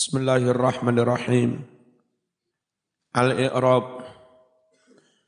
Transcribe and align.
Bismillahirrahmanirrahim. 0.00 1.60
Al-i'rab. 3.12 4.00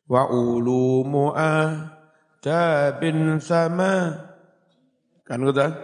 Wa 0.08 0.32
ulumu 0.32 1.28
adabin 1.36 3.36
sama. 3.36 4.16
Kan 5.28 5.44
kata? 5.44 5.76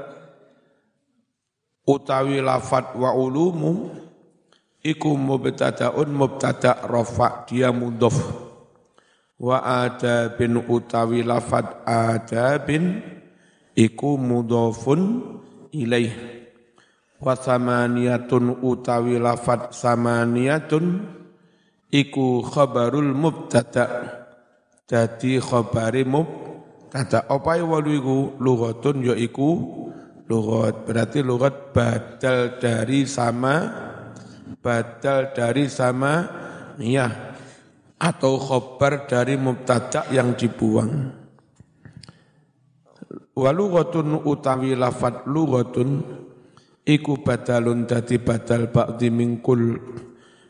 Utawi 1.84 2.40
lafat 2.40 2.96
wa 2.96 3.12
ulumu 3.12 3.92
iku 4.80 5.20
mubtadaun 5.20 6.08
mubtada 6.08 6.80
rafa 6.88 7.44
dia 7.44 7.68
mudhof. 7.68 8.16
Wa 9.36 9.84
adabin 9.84 10.64
utawi 10.64 11.28
lafat 11.28 11.84
adabin 11.84 13.04
iku 13.76 14.16
mudhofun 14.16 15.28
ilaih 15.76 16.37
wa 17.18 17.34
samaniyatun 17.34 18.62
utawi 18.62 19.18
lafat 19.18 19.74
samaniyatun 19.74 21.02
iku 21.90 22.42
khabarul 22.46 23.14
mubtada. 23.14 24.16
Dadi 24.88 25.36
khabari 25.36 26.06
mubtada. 26.08 27.28
Apa 27.28 27.60
walu 27.60 27.90
iku? 27.98 28.18
Lughatun 28.40 29.04
ya 29.04 29.14
iku 29.18 29.50
lughat. 30.30 30.88
Berarti 30.88 31.20
lughat 31.20 31.76
badal 31.76 32.56
dari 32.56 33.04
sama 33.04 33.88
badal 34.62 35.36
dari 35.36 35.68
sama 35.68 36.24
ya 36.80 37.36
atau 37.98 38.38
khabar 38.38 39.04
dari 39.04 39.34
mubtada 39.36 40.06
yang 40.14 40.38
dibuang. 40.38 41.12
Walughatun 43.38 44.26
utawi 44.26 44.74
lafat 44.74 45.26
lughatun 45.30 46.02
iku 46.88 47.20
badalun 47.20 47.84
dadi 47.84 48.16
badal 48.16 48.72
ba'di 48.72 49.12
mingkul 49.12 49.76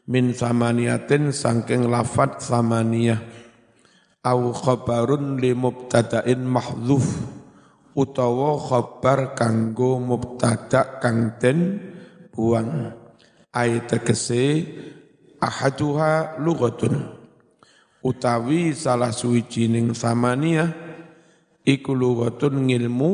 min 0.07 0.31
samaniyatin 0.31 1.35
sangking 1.35 1.91
lafat 1.91 2.39
samaniyah. 2.39 3.19
Au 4.23 4.55
khabarun 4.55 5.43
li 5.43 5.51
mubtada'in 5.51 6.47
mahdzuf 6.47 7.07
utawa 7.99 8.55
khabar 8.55 9.35
kanggo 9.35 9.99
mubtada 9.99 11.03
kang 11.03 11.35
den 11.43 11.83
buang. 12.31 12.95
Ay 13.51 13.83
tegese 13.91 14.63
ahaduha 15.43 16.39
lughatun. 16.39 17.19
Utawi 17.99 18.71
salah 18.79 19.11
suwijining 19.11 19.91
samaniyah 19.91 20.71
iku 21.67 21.91
lughatun 21.99 22.71
ngilmu 22.71 23.11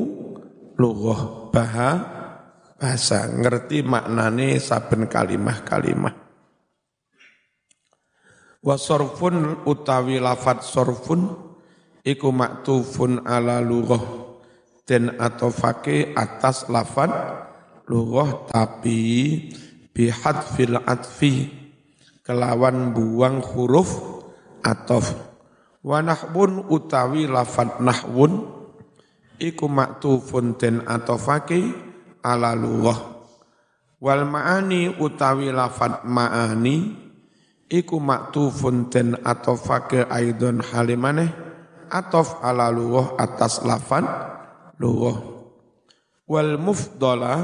lughah 0.77 1.49
bahasa 1.49 2.24
bahasa, 2.85 3.25
ngerti 3.33 3.81
maknane 3.81 4.61
saben 4.61 5.09
kalimah-kalimah. 5.09 6.13
Wa 8.61 8.77
sorfun 8.77 9.65
utawi 9.65 10.21
lafat 10.21 10.61
sorfun 10.61 11.33
iku 12.05 12.29
maktufun 12.29 13.25
ala 13.25 13.65
lughah 13.65 14.05
den 14.85 15.17
atofake 15.17 16.13
atas 16.13 16.69
lafat 16.69 17.09
lughah 17.89 18.53
tapi 18.53 19.01
bihad 19.97 20.45
fil 20.45 20.77
atfi 20.85 21.49
kelawan 22.25 22.93
buang 22.93 23.41
huruf 23.41 23.97
atof 24.65 25.13
wa 25.85 26.01
nahbun 26.01 26.69
utawi 26.73 27.29
lafat 27.29 27.85
nahwun 27.85 28.49
iku 29.37 29.69
maktufun 29.69 30.57
den 30.57 30.81
atofake 30.89 31.84
ala 32.25 32.57
lughah 32.57 32.99
wal 34.01 34.25
ma'ani 34.25 34.97
utawi 34.97 35.53
lafat 35.53 36.09
ma'ani 36.09 36.77
iku 37.69 38.01
maktufun 38.01 38.89
den 38.89 39.21
atofake 39.21 40.09
aidon 40.09 40.65
halimane 40.65 41.29
atof 41.93 42.41
ala 42.41 42.73
atas 43.21 43.61
lafat 43.63 44.05
lughah 44.81 45.35
wal 46.25 46.57
mufdala 46.57 47.35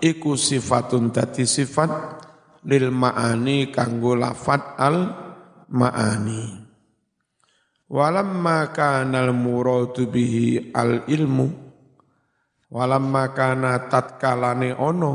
iku 0.00 0.36
sifatun 0.36 1.12
dadi 1.12 1.44
sifat 1.44 1.90
lil 2.66 2.90
ma'ani 2.90 3.70
kanggo 3.70 4.18
lafat 4.18 4.76
al 4.80 4.96
ma'ani. 5.70 6.66
Walamma 7.86 8.74
kana 8.74 9.22
al 9.22 9.30
muradu 9.30 10.10
bihi 10.10 10.74
al 10.74 11.06
ilmu 11.06 11.65
Walamma 12.66 13.30
kana 13.30 13.86
tatkalane 13.86 14.74
ono 14.74 15.14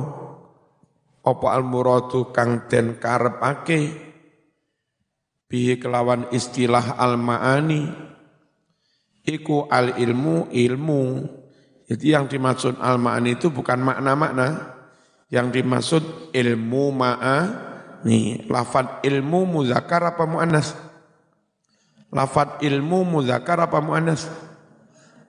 apa 1.22 1.48
al-muradu 1.54 2.32
kang 2.34 2.66
den 2.72 2.98
karepake 2.98 3.92
bihi 5.52 5.76
kelawan 5.78 6.32
istilah 6.32 6.96
al-ma'ani 6.96 7.92
iku 9.28 9.68
al-ilmu 9.68 10.48
ilmu. 10.48 11.04
Jadi 11.92 12.06
yang 12.16 12.32
dimaksud 12.32 12.80
al-ma'ani 12.80 13.36
itu 13.36 13.52
bukan 13.52 13.84
makna-makna, 13.84 14.48
yang 15.28 15.52
dimaksud 15.52 16.32
ilmu 16.32 16.84
ma'a 16.96 17.38
nih 18.08 18.48
lafat 18.48 19.04
ilmu 19.04 19.44
muzakkar 19.44 20.16
apa 20.16 20.24
muannas? 20.24 20.72
Lafat 22.16 22.64
ilmu 22.64 23.04
muzakkar 23.04 23.60
apa 23.60 23.84
muannas? 23.84 24.51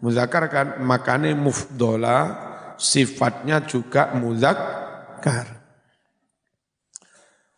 Muzakkar 0.03 0.51
kan 0.51 0.69
makane 0.83 1.31
mufdola 1.39 2.51
sifatnya 2.75 3.63
juga 3.63 4.11
muzakkar. 4.19 5.63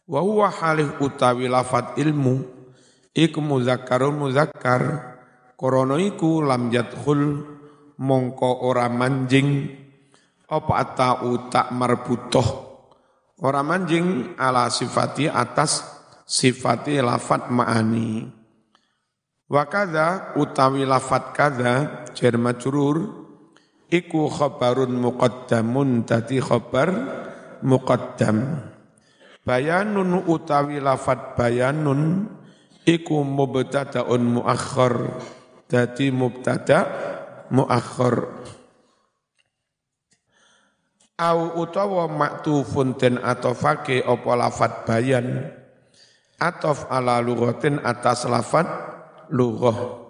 Wa 0.05 0.21
huwa 0.21 0.53
halih 0.53 1.01
utawi 1.01 1.49
lafat 1.49 1.97
ilmu 1.97 2.45
iku 3.17 3.41
muzakkarun 3.41 4.21
muzakkar 4.21 5.17
korono 5.57 5.97
iku 5.97 6.45
lam 6.45 6.69
yadkhul 6.69 7.41
mongko 7.97 8.69
ora 8.69 8.93
manjing 8.93 9.65
apa 10.45 10.73
atau 10.85 11.49
tak 11.49 11.73
marbutoh 11.73 12.49
ora 13.41 13.65
manjing 13.65 14.37
ala 14.37 14.69
sifati 14.69 15.25
atas 15.33 15.81
sifati 16.29 17.01
lafat 17.01 17.49
ma'ani. 17.49 18.44
Wa 19.45 19.69
kadza 19.69 20.33
utawi 20.41 20.89
lafat 20.89 21.37
kadza 21.37 22.05
jar 22.17 22.35
majrur 22.41 23.29
iku 23.93 24.33
khabarun 24.33 24.97
muqaddamun 24.97 26.09
dadi 26.09 26.41
khabar 26.41 26.89
muqaddam. 27.61 28.65
Bayanun 29.45 30.25
utawi 30.25 30.81
lafat 30.81 31.37
bayanun 31.37 32.33
iku 32.89 33.21
mubtadaun 33.21 34.41
muakhir 34.41 35.13
dadi 35.69 36.09
mubtada 36.09 36.89
muakhir. 37.53 38.33
Au 41.21 41.61
utawa 41.61 42.09
maktufun 42.09 42.97
den 42.97 43.21
atofake 43.21 44.01
apa 44.03 44.31
lafat 44.35 44.89
bayan 44.89 45.53
atof 46.41 46.89
ala 46.89 47.21
lughatin 47.21 47.79
atas 47.85 48.25
lafat 48.27 48.67
lughah. 49.31 50.05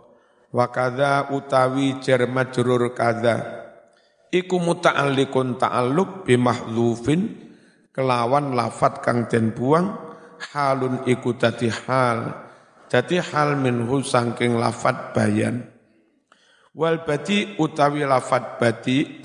Wa 0.54 0.70
kadza 0.70 1.34
utawi 1.34 1.98
jar 1.98 2.26
majrur 2.30 2.94
kadza. 2.94 3.66
Iku 4.30 4.58
muta'alliqun 4.62 5.58
ta'alluq 5.58 6.26
bi 6.26 6.34
mahdzufin 6.38 7.20
kelawan 7.94 8.54
lafat 8.54 9.02
kang 9.02 9.30
den 9.30 9.54
buang 9.54 9.94
halun 10.50 11.06
iku 11.06 11.38
dadi 11.38 11.70
hal 11.70 12.46
dadi 12.90 13.22
hal 13.22 13.58
minhu 13.58 14.02
saking 14.02 14.58
lafat 14.58 15.14
bayan. 15.14 15.70
Wal 16.74 17.06
bati 17.06 17.54
utawi 17.58 18.02
lafat 18.02 18.58
bati 18.58 19.22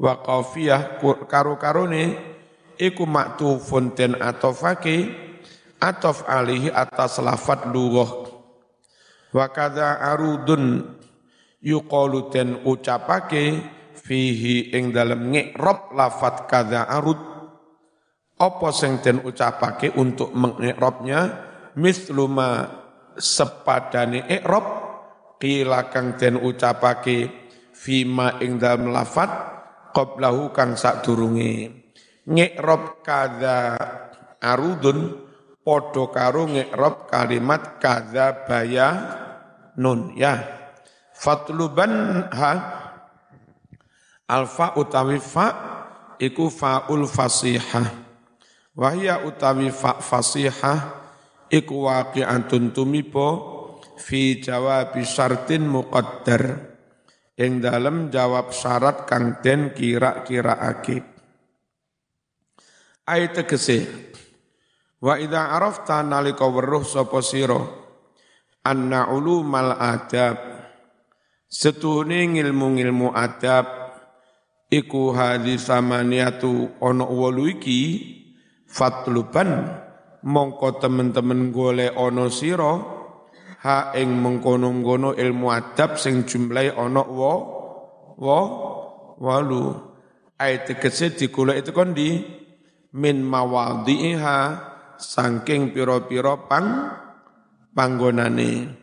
wa 0.00 0.20
qafiyah 0.20 1.00
karo-karone 1.28 2.16
iku 2.80 3.04
maktufun 3.04 3.92
den 3.92 4.16
atofake 4.16 5.12
atof 5.80 6.24
alihi 6.24 6.72
atas 6.72 7.20
lafat 7.20 7.68
lughah 7.68 8.27
Wa 9.28 9.52
kadza 9.52 10.00
arudun 10.00 10.96
yuqalu 11.60 12.32
ten 12.32 12.64
ucapake 12.64 13.60
fihi 13.98 14.72
ing 14.72 14.94
dalem 14.94 15.34
ngikrab 15.34 15.92
lafat 15.92 16.48
kadza 16.48 16.88
arud. 16.88 17.20
Apa 18.38 18.70
sing 18.70 19.02
den 19.02 19.18
ucapake 19.26 19.92
untuk 19.98 20.30
mengikrabnya 20.30 21.20
misluma 21.74 22.70
sepadane 23.18 24.30
ikrab 24.30 24.66
qila 25.42 25.90
kang 25.90 26.14
den 26.14 26.38
ucapake 26.38 27.26
fima 27.74 28.38
ing 28.38 28.62
dalem 28.62 28.94
lafat 28.94 29.30
qablahu 29.90 30.54
kang 30.54 30.78
sadurunge. 30.78 31.74
Ngikrab 32.30 33.02
kadza 33.02 33.74
arudun 34.38 35.27
podo 35.68 36.08
karo 36.08 36.48
ngikrab 36.48 37.12
kalimat 37.12 37.76
kadza 37.76 38.48
baya 38.48 38.88
nun 39.76 40.16
ya. 40.16 40.40
Fatluban 41.12 42.24
ha. 42.32 42.52
Alfa 44.24 44.80
utawi 44.80 45.20
fa 45.20 45.48
iku 46.16 46.48
faul 46.48 47.04
fasihah. 47.04 47.84
Wahya 48.72 49.28
utawi 49.28 49.68
fa 49.68 50.00
fasihah 50.00 51.04
iku 51.52 51.84
waqi'atun 51.84 52.72
tumibo 52.72 53.28
fi 54.00 54.40
jawab 54.40 54.96
syartin 55.04 55.68
muqaddar 55.68 56.64
ing 57.36 57.60
dalam 57.60 58.08
jawab 58.08 58.56
syarat 58.56 59.04
kang 59.04 59.44
den 59.44 59.76
kira-kiraake. 59.76 61.04
Ayat 63.04 63.36
tegese 63.36 64.07
Wa 64.98 65.14
idza 65.14 65.54
arafta 65.54 66.02
nalika 66.02 66.42
weruh 66.50 66.82
sapa 66.82 67.22
sira? 67.22 67.62
Anna 68.66 69.06
ulumal 69.14 69.78
adab. 69.78 70.36
Setuhune 71.46 72.26
ngilmu-ngilmu 72.34 73.14
adab. 73.14 73.66
Iku 74.68 75.16
hadis 75.16 75.64
samaniatu 75.70 76.76
ana 76.82 77.08
wolu 77.08 77.48
iki 77.48 77.80
fatluban 78.68 79.64
mongko 80.20 80.76
temen-temen 80.76 81.56
gole 81.56 81.88
ono 81.88 82.28
siro 82.28 82.72
ha 83.64 83.96
ing 83.96 84.12
mengkono-kono 84.12 85.16
ilmu 85.16 85.48
adab 85.48 85.96
sing 85.96 86.28
jumlahe 86.28 86.76
ono 86.76 87.00
wo 87.00 87.34
wo 88.20 88.40
walu. 89.24 89.72
Ayat 90.36 90.68
tegese 90.68 91.16
digolek 91.16 91.64
itu 91.64 91.72
kondi 91.72 92.08
min 92.92 93.24
mawadhiha 93.24 94.38
saking 94.98 95.70
pira-pira 95.70 96.36
pang 96.50 96.92
panggonane. 97.72 98.74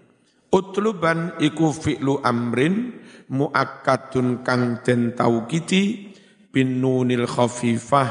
Utluban 0.55 1.35
iku 1.43 1.75
fi'lu 1.75 2.23
amrin 2.23 3.03
muakkadun 3.27 4.39
kang 4.47 4.79
den 4.87 5.11
taukiti 5.11 6.15
bin 6.47 6.79
nunil 6.79 7.27
khafifah 7.27 8.07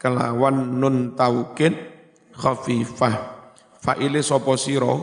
kelawan 0.00 0.80
nun 0.80 1.12
taukid 1.12 1.76
khafifah. 2.32 3.44
Fa'ile 3.76 4.24
sapa 4.24 4.56
sira? 4.56 4.96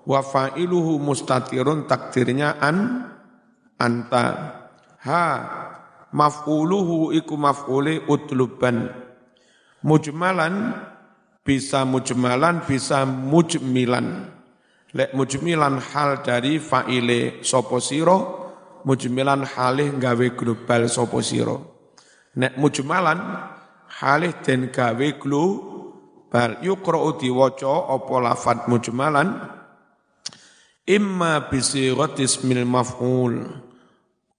Wa 0.00 0.24
fa'iluhu 0.24 0.96
mustatirun 0.96 1.84
takdirnya 1.84 2.56
an 2.56 3.04
anta. 3.76 4.24
Ha 5.04 5.24
maf'uluhu 6.16 7.12
iku 7.12 7.36
maf'ule 7.36 8.08
utluban. 8.08 8.90
Mujmalan 9.84 10.72
bisa 11.44 11.88
mujmalan 11.88 12.64
bisa 12.64 13.04
mujmilan. 13.08 14.28
Lek 14.90 15.14
mujmilan 15.14 15.78
hal 15.78 16.20
dari 16.26 16.58
fa'ile 16.58 17.46
sapa 17.46 17.78
sira 17.78 18.18
mujmilan 18.82 19.46
halih 19.46 19.94
gawe 19.94 20.26
global 20.34 20.90
sapa 20.90 21.22
sira 21.22 21.54
nek 22.34 22.58
mujmalan 22.58 23.18
halih 24.02 24.34
den 24.42 24.74
gawe 24.74 25.08
glu 25.18 25.46
bal 26.30 26.58
yuqra'u 26.62 27.18
diwaca 27.18 27.90
apa 27.90 28.14
lafat 28.18 28.58
mujmalan? 28.70 29.28
Imma 30.90 31.46
bisighat 31.46 32.18
ismil 32.18 32.66
maf'ul. 32.66 33.46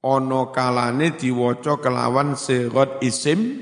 Ana 0.03 0.41
kalane 0.51 1.15
diwaca 1.15 1.79
kelawan 1.79 2.35
sighat 2.35 2.99
isim 2.99 3.61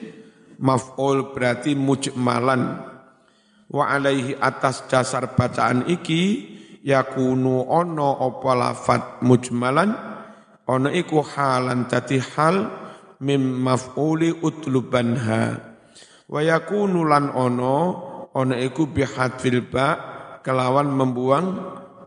maf'ul 0.57 1.37
berarti 1.37 1.77
mujmalan 1.77 2.88
wa 3.69 3.83
alaihi 3.89 4.37
atas 4.37 4.89
dasar 4.89 5.37
bacaan 5.37 5.85
iki 5.85 6.57
yakunu 6.81 7.69
ono 7.69 8.17
apa 8.17 8.51
lafat 8.57 9.03
mujmalan 9.21 9.93
ono 10.65 10.89
iku 10.89 11.21
halan 11.21 11.85
dadi 11.85 12.17
hal 12.17 12.69
mim 13.21 13.41
maf'uli 13.61 14.41
utlubanha 14.41 15.69
Wa 16.29 16.45
yakunu 16.45 17.09
lan 17.09 17.33
ono 17.33 17.77
ono 18.37 18.53
iku 18.53 18.85
bihadfil 18.85 19.65
ba 19.65 19.87
kelawan 20.45 20.93
membuang 20.93 21.47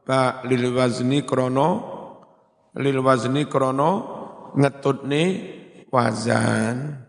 ba 0.06 0.47
lil 0.47 0.70
wazni 0.70 1.26
krono 1.26 1.69
lil 2.79 3.03
wazni 3.03 3.50
krono 3.50 3.91
ngetutne 4.55 5.23
wazan. 5.91 7.03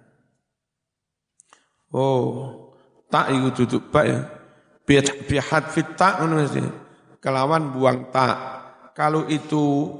Oh, 1.93 2.25
tak 3.13 3.29
iku 3.29 3.53
duduk 3.61 3.93
ba 3.93 4.01
ya. 4.09 4.21
Bihadfil 4.83 5.95
tak 5.95 6.19
ngono 6.19 6.43
Kelawan 7.23 7.71
buang 7.71 8.11
tak. 8.11 8.35
Kalau 8.91 9.23
itu 9.31 9.95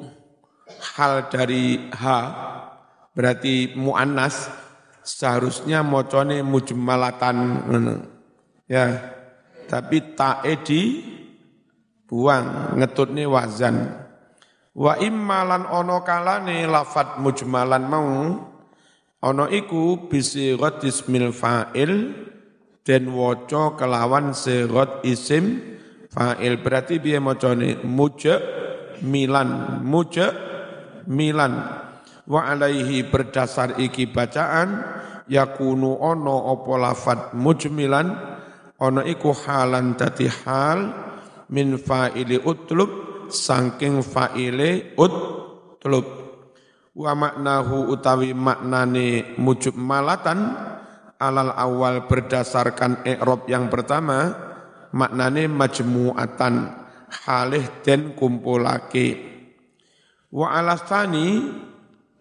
hal 0.95 1.31
dari 1.31 1.87
ha 1.95 2.19
berarti 3.15 3.71
muannas 3.79 4.51
seharusnya 5.01 5.87
mocone 5.87 6.43
mujmalatan 6.43 7.37
ya. 8.67 8.85
Tapi 9.63 10.13
tae 10.19 10.59
di 10.59 10.81
buang 12.03 12.75
ngetutne 12.75 13.23
wazan. 13.23 14.03
Wa 14.75 14.99
immalan 14.99 15.63
ono 15.63 16.03
kalane 16.03 16.67
lafat 16.67 17.23
mujmalan 17.23 17.83
mau 17.87 18.09
ono 19.23 19.45
iku 19.47 20.11
bisi 20.11 20.51
ismil 20.83 21.31
fa'il 21.31 21.91
dan 22.83 23.09
waca 23.11 23.79
kelawan 23.79 24.35
sirat 24.35 25.03
isim. 25.07 25.75
Fa'il 26.13 26.61
berarti 26.61 27.01
biar 27.01 27.23
macane 27.23 27.81
muja 27.81 28.37
milan. 29.01 29.81
Muja 29.81 30.29
milan. 31.09 31.53
Wa 32.29 32.53
alaihi 32.53 33.09
berdasar 33.09 33.81
iki 33.81 34.07
bacaan 34.07 34.79
yakunu 35.27 35.99
ono 35.99 36.53
opo 36.53 36.77
lafat 36.77 37.33
mujmilan 37.35 38.07
ono 38.79 39.01
iku 39.03 39.33
halan 39.33 39.95
dadi 39.97 40.27
hal 40.27 40.79
min 41.49 41.75
fa'ili 41.81 42.39
utlub 42.39 42.91
saking 43.33 44.05
fa'ile 44.05 44.93
utlub. 44.95 46.07
Wa 46.93 47.17
maknahu 47.17 47.89
utawi 47.89 48.37
maknane 48.37 49.33
mujmalatan 49.41 50.39
alal 51.23 51.55
awal 51.55 52.03
berdasarkan 52.11 53.07
i'rab 53.07 53.47
yang 53.47 53.71
pertama 53.71 54.35
maknane 54.91 55.47
majmu'atan 55.47 56.53
halih 57.23 57.63
den 57.79 58.11
kumpulake. 58.11 59.31
Wa 60.33 60.59
alastani 60.59 61.47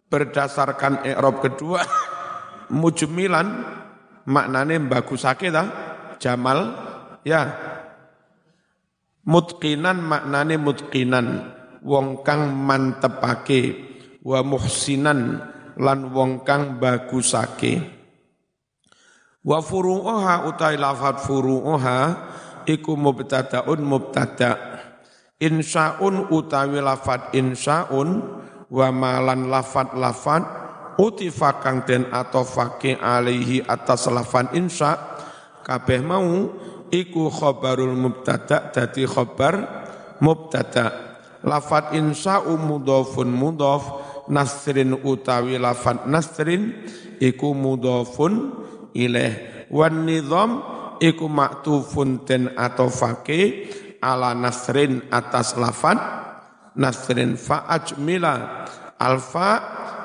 berdasarkan 0.06 1.02
i'rab 1.02 1.42
kedua 1.42 1.82
mujmilan 2.80 3.48
maknane 4.30 4.78
bagusake 4.86 5.50
ta 5.50 5.62
jamal 6.22 6.58
ya. 7.26 7.74
Mutqinan 9.22 10.02
maknane 10.02 10.58
mutqinan 10.58 11.26
wong 11.82 12.26
kang 12.26 12.50
mantepake 12.54 13.90
wa 14.22 14.42
muhsinan 14.42 15.38
lan 15.78 15.98
wong 16.10 16.42
kang 16.42 16.82
bagusake 16.82 18.01
wa 19.42 19.58
furu'uha 19.58 20.46
utai 20.46 20.78
lafat 20.78 21.22
furu'uha 21.26 21.98
iku 22.66 22.94
mubtadaun 22.94 23.80
mubtada. 23.82 24.82
Insaun 25.42 26.30
utawi 26.30 26.78
lafat 26.78 27.34
insaun 27.34 28.22
wa 28.70 28.88
malan 28.94 29.50
lafat 29.50 29.98
lafat 29.98 30.46
utifa 31.02 31.58
kang 31.58 31.82
den 31.82 32.06
atofake 32.14 32.94
alaihi 32.94 33.58
atas 33.66 34.06
lafan 34.06 34.54
insya 34.54 35.18
kabeh 35.66 35.98
mau 35.98 36.54
iku 36.94 37.26
khabarul 37.26 37.98
mubtada 37.98 38.70
dadi 38.70 39.02
khabar 39.02 39.54
mubtada. 40.22 41.10
Lafat 41.42 41.98
insya 41.98 42.46
mudhafun 42.46 43.26
mudhaf 43.26 43.82
nasrin 44.30 44.94
utawi 45.02 45.58
lafat 45.58 46.06
nasrin 46.06 46.86
iku 47.18 47.50
mudhafun 47.50 48.62
ilaih 48.96 49.66
wan 49.72 50.04
nizam 50.06 50.62
iku 51.02 51.26
maktufun 51.26 52.22
den 52.28 52.52
atofake 52.54 53.68
ala 53.98 54.32
nasrin 54.36 55.02
atas 55.10 55.58
lafat 55.58 55.98
nasrin 56.78 57.36
fa 57.36 57.68
ajmila 57.68 58.66
alfa 59.02 59.50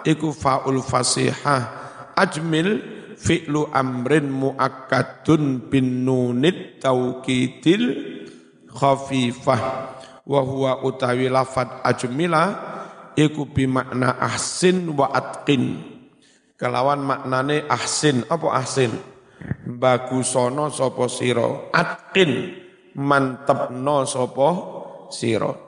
iku 0.08 0.34
faul 0.34 0.82
fasihah. 0.82 1.86
Ajmil 2.18 2.82
fi'lu 3.14 3.70
amrin 3.70 4.26
muakkadun 4.34 5.70
bin 5.70 6.02
nunit 6.02 6.82
taukidil 6.82 7.86
khafifah. 8.66 9.62
Wa 10.28 10.42
huwa 10.44 10.82
utawi 10.84 11.30
lafad 11.30 11.86
ajmila 11.86 12.44
iku 13.14 13.46
bimakna 13.46 14.18
ahsin 14.18 14.92
wa 14.98 15.14
atqin 15.14 15.97
kelawan 16.58 17.06
maknane 17.06 17.64
ahsin. 17.70 18.26
Apa 18.28 18.58
ahsin? 18.58 18.92
Bagusono 19.64 20.74
sopo 20.74 21.06
siro 21.06 21.70
atkin 21.70 22.58
mantepno 22.98 24.02
sopo 24.10 24.50
siro 25.14 25.68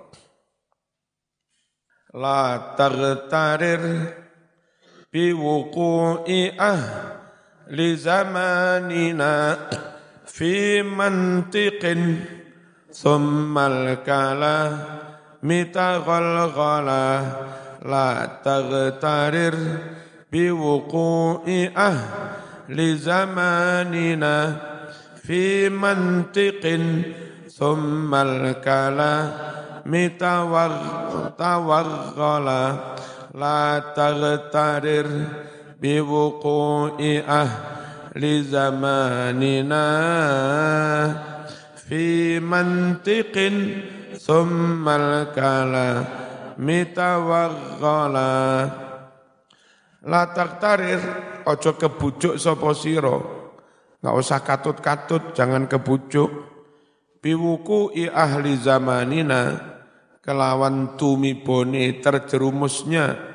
la 2.17 2.74
tertarir 2.74 3.86
biwuku'i 5.13 6.58
ah 6.58 6.81
li 7.69 7.93
zamanina 7.93 9.58
fi 10.25 10.81
mantiqin. 10.81 12.01
Thummal 12.89 14.01
kala 14.01 14.58
mitaghalghala. 15.46 17.05
La 17.79 18.41
tagtarir 18.43 19.55
بوقوع 20.31 21.43
أهل 21.77 22.98
زماننا 22.98 24.55
في 25.24 25.69
منطق 25.69 26.79
ثم 27.57 28.15
الكلام 28.15 29.31
توغلا 31.38 32.75
لا 33.36 33.83
تغترر 33.95 35.07
بوقوع 35.81 36.98
أهل 37.29 38.43
زماننا 38.43 39.86
في 41.89 42.39
منطق 42.39 43.51
ثم 44.19 44.89
الكلام 44.89 46.05
توغلا 46.95 48.69
Latak 50.00 50.63
tarir, 50.63 51.01
ojo 51.44 51.75
kebujuk 51.75 52.39
sopo 52.39 52.72
siro. 52.72 53.18
Nggak 54.00 54.15
usah 54.15 54.39
katut-katut, 54.39 55.36
jangan 55.36 55.68
kebujuk. 55.68 56.32
Biwuku 57.20 58.00
i 58.00 58.08
ahli 58.08 58.56
zamanina, 58.56 59.60
kelawan 60.24 60.96
tumi 60.96 61.36
bone 61.36 62.00
terjerumusnya 62.00 63.29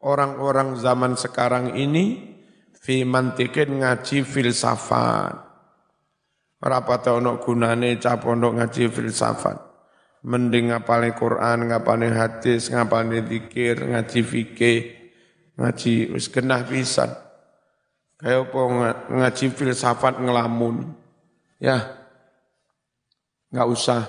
orang-orang 0.00 0.80
zaman 0.80 1.12
sekarang 1.18 1.76
ini 1.76 2.36
fi 2.72 3.04
mantikin 3.04 3.84
ngaji 3.84 4.24
filsafat. 4.24 5.44
Rapat 6.56 7.02
ono 7.12 7.36
gunane 7.36 8.00
capondok 8.00 8.64
ngaji 8.64 8.88
filsafat. 8.88 9.60
Mending 10.26 10.72
ngapalin 10.72 11.12
Quran, 11.12 11.68
ngapalin 11.68 12.16
hadis, 12.16 12.72
ngapalin 12.72 13.28
dikir, 13.28 13.78
ngaji 13.78 14.20
fikih, 14.24 14.80
ngaji 15.56 16.12
wis 16.12 16.28
genah 16.28 16.62
pisan. 16.64 17.10
Kayak 18.16 18.48
apa 18.48 18.60
ngaji 19.12 19.46
filsafat 19.52 20.20
ngelamun. 20.20 20.92
Ya, 21.60 21.96
nggak 23.52 23.68
usah. 23.68 24.02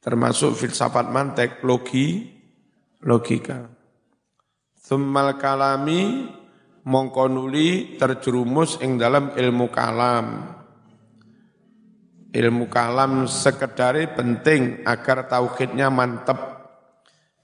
Termasuk 0.00 0.54
filsafat 0.54 1.08
mantek, 1.10 1.64
logi, 1.64 2.30
logika. 3.02 3.68
Thummal 4.86 5.34
kalami 5.40 6.30
mongko 6.86 7.26
nuli 7.26 7.98
terjerumus 7.98 8.78
ing 8.80 8.96
dalam 8.96 9.34
ilmu 9.34 9.66
kalam. 9.68 10.26
Ilmu 12.30 12.64
kalam 12.68 13.26
sekedari 13.26 14.12
penting 14.12 14.84
agar 14.86 15.26
tauhidnya 15.26 15.88
mantep. 15.90 16.55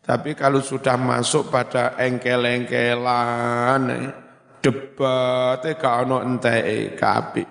Tapi 0.02 0.34
kalau 0.34 0.58
sudah 0.58 0.98
masuk 0.98 1.46
pada 1.46 1.94
engkel-engkelan, 1.94 4.10
debat 4.58 5.62
gak 5.62 5.94
ono 6.02 6.26
enteke 6.26 6.98
kapi. 6.98 7.44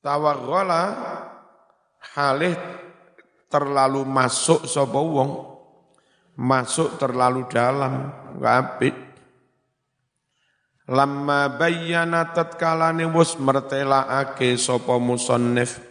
Tawagola 0.00 0.82
halih 2.16 2.56
terlalu 3.52 4.00
masuk 4.08 4.64
sapa 4.64 4.96
wong 4.96 5.60
masuk 6.40 6.96
terlalu 7.00 7.44
dalam, 7.52 8.08
apik. 8.40 8.96
Lama 10.86 11.50
bayyana 11.50 12.30
tatkalane 12.30 13.10
wis 13.10 13.34
mertelaake 13.36 14.54
sapa 14.54 15.02
musannif 15.02 15.82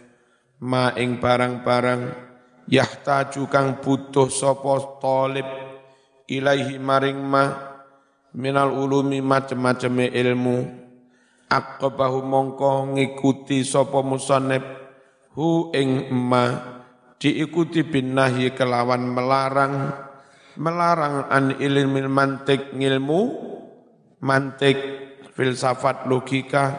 ma 0.58 0.90
ing 0.96 1.20
barang-barang 1.20 2.25
yahtaju 2.66 3.42
kang 3.46 3.78
butuh 3.78 4.30
sapa 4.30 4.98
talib 4.98 5.46
ilaihi 6.26 6.82
maring 6.82 7.18
ma 7.22 7.44
minal 8.34 8.74
ulumi 8.74 9.22
macem-maceme 9.22 10.10
ilmu. 10.10 10.86
Aqabahu 11.46 12.26
mongko 12.26 12.98
ngikuti 12.98 13.62
sapa 13.62 14.02
musannif 14.02 14.66
hu 15.38 15.70
ing 15.70 16.10
ma 16.10 16.74
diikuti 17.22 17.86
bin 17.86 18.18
nahyi 18.18 18.50
kelawan 18.50 19.06
melarang 19.14 19.94
melarang 20.58 21.30
an 21.30 21.54
ilmil 21.62 22.10
mantik 22.10 22.74
ngilmu 22.74 23.20
mantik 24.26 24.78
filsafat 25.38 26.08
logika 26.10 26.76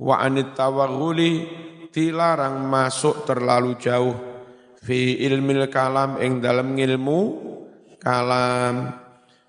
wa 0.00 0.22
anit 0.22 0.56
tawaghuli 0.56 1.44
dilarang 1.92 2.64
masuk 2.64 3.28
terlalu 3.28 3.76
jauh 3.78 4.33
fi 4.84 5.24
ilmil 5.24 5.72
kalam 5.72 6.20
ing 6.20 6.44
dalam 6.44 6.76
ngilmu 6.76 7.20
kalam. 7.96 9.00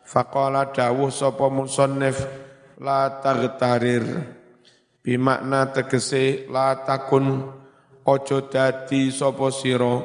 Faqala 0.05 0.71
dawuh 0.71 1.11
sapa 1.11 1.51
musannif 1.51 2.23
la 2.79 3.19
taghtarir. 3.19 4.05
Bimakna 5.03 5.75
tegese 5.75 6.47
la 6.47 6.79
takun. 6.87 7.51
Ojo 8.05 8.37
dadi 8.47 9.09
sapa 9.09 9.49
sira 9.51 9.97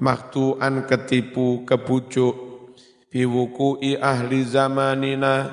maktuan 0.00 0.88
ketipu 0.88 1.66
kebujuk. 1.68 2.48
Biwuku'i 3.10 3.98
ahli 3.98 4.46
zamanina 4.46 5.50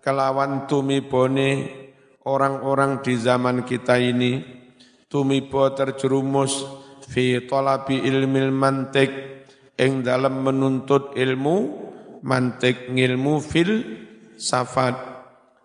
kelawan 0.00 0.64
tumibone 0.64 1.68
orang-orang 2.24 3.04
di 3.04 3.12
zaman 3.20 3.62
kita 3.68 4.00
ini. 4.00 4.40
Tumibo 5.04 5.68
terjerumus 5.76 6.64
fi 7.08 7.48
talabi 7.48 8.04
ilmil 8.04 8.52
mantik. 8.52 9.10
Ing 9.78 10.04
dalam 10.04 10.44
menuntut 10.44 11.16
ilmu 11.16 11.56
mantik 12.20 12.92
ngilmu 12.92 13.40
fil 13.40 13.72
safat. 14.36 14.94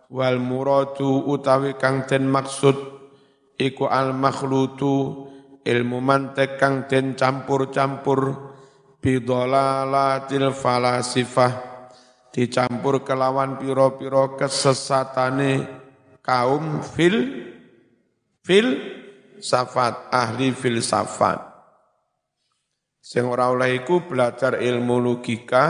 Wal 0.08 0.40
muradu 0.40 1.28
utawi 1.28 1.76
kang 1.76 2.08
den 2.08 2.30
maksud 2.30 2.76
iku 3.58 3.90
al 3.90 4.16
makhlutu 4.16 5.26
ilmu 5.66 5.98
mantik 6.00 6.56
kang 6.56 6.88
den 6.88 7.12
campur-campur. 7.12 8.50
Bidolalatil 9.04 10.48
falasifah 10.56 11.52
dicampur 12.32 13.04
kelawan 13.04 13.60
piro-piro 13.60 14.32
kesesatane 14.40 15.68
kaum 16.24 16.80
fil 16.80 17.44
fil 18.40 18.68
safat 19.44 20.08
ahli 20.08 20.56
filsafat 20.56 21.36
sing 23.04 23.28
ora 23.28 23.52
oleh 23.52 23.84
iku 23.84 24.08
belajar 24.08 24.56
ilmu 24.56 24.96
logika 24.96 25.64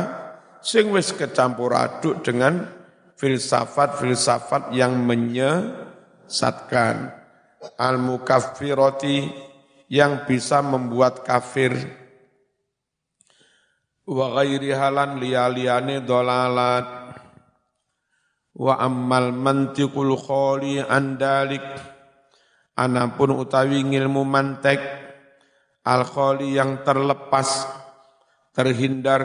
sing 0.63 0.95
wis 0.95 1.11
kecampur 1.11 1.75
aduk 1.75 2.23
dengan 2.23 2.85
filsafat-filsafat 3.19 4.75
yang 4.75 4.99
menyesatkan. 5.05 7.23
Al 7.81 7.97
mukaffirati 7.97 9.25
yang 9.89 10.29
bisa 10.29 10.61
membuat 10.61 11.25
kafir. 11.25 11.73
Wa 14.05 14.37
ghairi 14.41 14.71
halan 14.77 15.17
liya-liyane 15.17 16.05
dolalat. 16.05 17.17
Wa 18.55 18.79
ammal 18.79 19.33
mantiqul 19.33 20.15
khali 20.21 20.79
andalik 20.79 21.94
anapun 22.75 23.39
utawi 23.39 23.83
ngilmu 23.83 24.27
mantek 24.27 24.83
al 25.87 26.03
khali 26.03 26.59
yang 26.59 26.83
terlepas 26.83 27.71
terhindar 28.55 29.23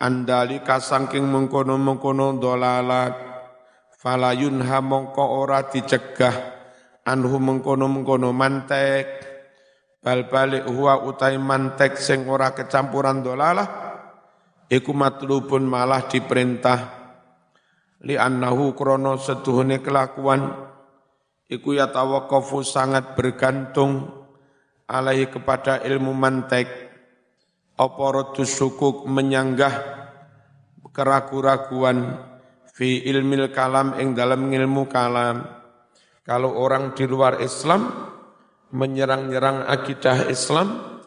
andalika 0.00 0.80
saking 0.80 1.24
mengkono-mengkono 1.28 2.36
dolalat 2.40 3.14
falayun 4.00 4.60
ha 4.64 4.78
mongko 4.84 5.24
ora 5.44 5.64
dicegah 5.68 6.34
anhu 7.04 7.36
mengkono-mengkono 7.40 8.32
mantek 8.32 9.06
bal 10.04 10.28
balik 10.28 10.68
huwa 10.68 11.00
utai 11.08 11.40
mantek 11.40 11.96
sing 11.96 12.28
ora 12.28 12.52
kecampuran 12.52 13.24
dolalah 13.24 13.68
iku 14.68 14.92
matlubun 14.92 15.64
malah 15.64 16.04
diperintah 16.04 16.80
li 18.04 18.20
annahu 18.20 18.76
krono 18.76 19.16
setuhune 19.16 19.80
kelakuan 19.80 20.73
iku 21.48 21.76
ya 21.76 21.90
tawaqqafu 21.92 22.64
sangat 22.64 23.16
bergantung 23.18 24.08
alaihi 24.88 25.28
kepada 25.28 25.80
ilmu 25.84 26.12
mantek 26.12 26.68
apa 27.74 28.06
sukuk 28.46 29.08
menyanggah 29.08 29.72
keragu-raguan 30.94 32.22
fi 32.70 33.02
ilmil 33.02 33.50
kalam 33.50 33.98
ing 33.98 34.14
dalam 34.14 34.46
ilmu 34.46 34.86
kalam 34.86 35.42
kalau 36.22 36.54
orang 36.56 36.94
di 36.94 37.04
luar 37.04 37.42
Islam 37.42 37.90
menyerang-nyerang 38.74 39.66
akidah 39.68 40.30
Islam 40.30 40.98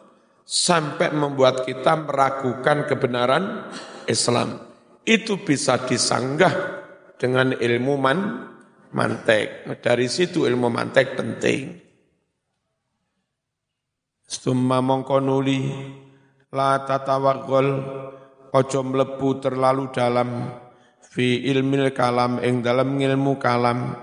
sampai 0.48 1.12
membuat 1.12 1.68
kita 1.68 2.08
meragukan 2.08 2.88
kebenaran 2.88 3.68
Islam. 4.08 4.64
Itu 5.04 5.44
bisa 5.44 5.76
disanggah 5.84 6.52
dengan 7.20 7.52
ilmu 7.52 7.94
man, 8.00 8.18
mantek. 8.92 9.68
Dari 9.80 10.06
situ 10.06 10.44
ilmu 10.48 10.68
mantek 10.70 11.18
penting. 11.18 11.88
Stumma 14.28 14.84
mongko 14.84 15.24
nuli 15.24 15.60
la 16.52 16.84
tatawagol 16.84 17.68
ojo 18.52 18.80
mlebu 18.84 19.28
terlalu 19.40 19.88
dalam 19.92 20.52
fi 21.00 21.48
ilmil 21.48 21.92
kalam 21.96 22.36
ing 22.44 22.60
dalam 22.60 22.92
ilmu 22.92 23.40
kalam 23.40 23.96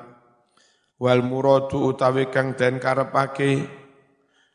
wal 0.97 1.21
muradu 1.21 1.93
utawi 1.93 2.33
kang 2.33 2.57
den 2.57 2.81
karepake 2.81 3.69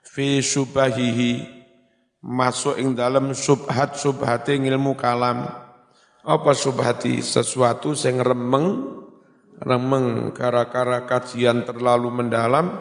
fi 0.02 0.42
subahihi 0.42 1.46
masuk 2.26 2.74
ing 2.74 2.98
dalam 2.98 3.30
subhat 3.30 3.94
subhate 3.94 4.58
ilmu 4.58 4.98
kalam 4.98 5.46
apa 6.20 6.50
subhati 6.52 7.22
sesuatu 7.22 7.94
sing 7.94 8.18
remeng 8.20 9.00
remeng 9.60 10.32
gara-gara 10.32 11.04
kajian 11.04 11.68
terlalu 11.68 12.08
mendalam 12.08 12.72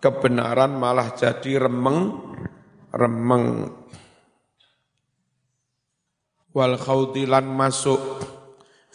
kebenaran 0.00 0.76
malah 0.76 1.12
jadi 1.12 1.68
remeng 1.68 2.16
remeng. 2.92 3.68
Wal 6.56 6.80
khautilan 6.80 7.44
masuk 7.44 8.00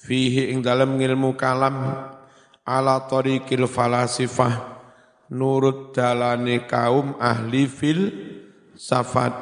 fihi 0.01 0.49
ing 0.49 0.65
dalam 0.65 0.97
ilmu 0.97 1.37
kalam 1.37 2.09
ala 2.65 3.05
tariqil 3.05 3.69
falasifah 3.69 4.81
nurut 5.29 5.93
dalane 5.93 6.65
kaum 6.65 7.21
ahli 7.21 7.69
fil 7.69 8.01
safat. 8.73 9.33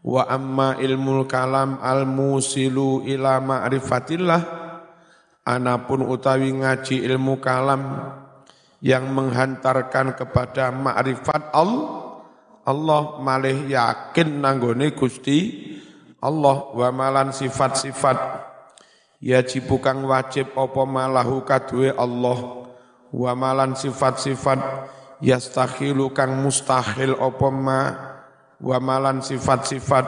Wa 0.00 0.24
amma 0.32 0.80
ilmu 0.80 1.28
kalam 1.28 1.76
al 1.84 2.08
musilu 2.08 3.04
ila 3.04 3.36
ma'rifatillah 3.36 4.59
anapun 5.44 6.04
utawi 6.04 6.52
ngaji 6.52 7.04
ilmu 7.04 7.40
kalam 7.40 8.12
yang 8.80 9.12
menghantarkan 9.12 10.16
kepada 10.16 10.72
ma'rifat 10.72 11.52
Allah 11.52 12.00
Allah 12.64 13.18
malih 13.20 13.66
yakin 13.68 14.40
nanggone 14.40 14.92
Gusti 14.92 15.68
Allah 16.20 16.68
wa 16.76 16.88
malan 16.92 17.32
sifat-sifat. 17.32 18.48
Yajib 19.20 19.68
bukan 19.68 20.04
wajib 20.04 20.52
apa 20.56 20.82
malahu 20.84 21.44
kadue 21.44 21.92
Allah 21.96 22.68
wa 23.08 23.32
malan 23.32 23.72
sifat-sifat. 23.72 24.60
Yastakhilu 25.20 26.12
kang 26.16 26.40
mustahil 26.40 27.16
apa 27.16 27.48
ma 27.48 27.80
wa 28.60 28.78
malan 28.80 29.24
sifat-sifat. 29.24 30.04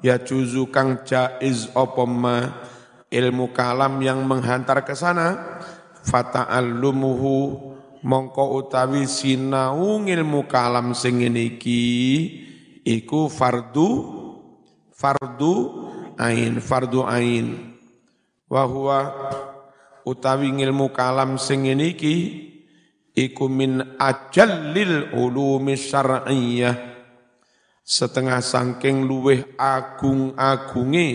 Ya 0.00 0.16
juzu 0.16 0.72
kang 0.72 1.04
jaiz 1.04 1.68
opoma 1.76 2.56
ilmu 3.10 3.50
kalam 3.50 3.98
yang 3.98 4.22
menghantar 4.22 4.86
ke 4.86 4.94
sana 4.94 5.58
fata'allumuhu 6.06 7.36
mongko 8.06 8.56
utawi 8.56 9.04
sinau 9.04 10.00
ilmu 10.00 10.46
kalam 10.46 10.94
sing 10.96 11.20
iki 11.20 11.82
iku 12.86 13.28
fardu 13.28 13.88
fardu 14.94 15.54
ain 16.16 16.62
fardu 16.62 17.00
ain. 17.04 17.76
Wa 18.50 18.66
huwa 18.66 18.98
utawi 20.06 20.54
ilmu 20.54 20.94
kalam 20.94 21.34
sing 21.36 21.66
iki 21.66 22.16
iku 23.14 23.50
min 23.50 23.98
ajallil 23.98 25.12
ulumi 25.18 25.74
syar'iyyah. 25.74 26.88
Setengah 27.82 28.38
sangking 28.38 29.02
luweh 29.02 29.58
agung-agunge 29.58 31.08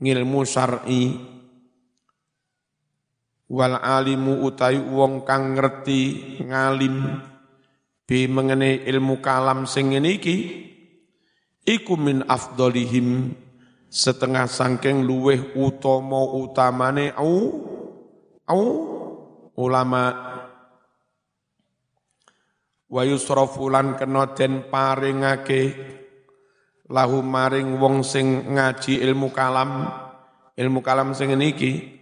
ngilmu 0.00 0.40
syar'i. 0.44 1.04
Wal 3.46 3.78
alimu 3.78 4.42
utai 4.42 4.78
wong 4.82 5.22
kang 5.22 5.54
ngerti 5.54 6.02
ngalim. 6.42 7.22
Bi 8.06 8.30
mengenai 8.30 8.86
ilmu 8.86 9.18
kalam 9.18 9.66
sing 9.66 9.90
iki 9.94 10.66
iku 11.66 11.98
min 11.98 12.22
afdolihim 12.22 13.34
setengah 13.90 14.46
sangking 14.46 15.02
luweh 15.02 15.58
utama 15.58 16.22
utamane 16.38 17.10
au 17.18 17.34
au 18.46 18.64
ulama. 19.58 20.04
Wa 22.86 23.02
yusrafulan 23.02 23.98
kena 23.98 24.30
den 24.38 24.70
paringake 24.70 25.62
lahu 26.90 27.22
maring 27.22 27.78
wong 27.78 28.06
sing 28.06 28.54
ngaji 28.54 29.02
ilmu 29.02 29.34
kalam. 29.34 29.90
Ilmu 30.56 30.80
kalam 30.80 31.12
sing 31.12 31.34
niki 31.36 31.96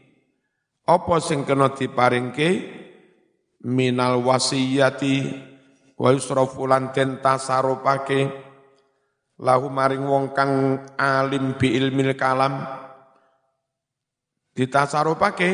apa 0.85 1.17
sing 1.19 1.43
kena 1.49 1.73
diparingke? 1.73 2.83
Minal 3.65 4.21
wasiyati 4.21 5.25
wa 5.97 6.13
yusrafulan 6.13 6.93
den 6.93 7.25
tasarupake 7.25 8.29
lahu 9.41 9.73
maring 9.73 10.05
wong 10.05 10.37
kang 10.37 10.85
alim 11.01 11.57
bi 11.57 11.73
ilmil 11.73 12.13
kalam. 12.13 12.61
Ditasarupake 14.53 15.51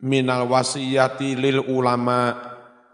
minal 0.00 0.48
wasiyati 0.48 1.36
lil 1.36 1.60
ulama. 1.68 2.48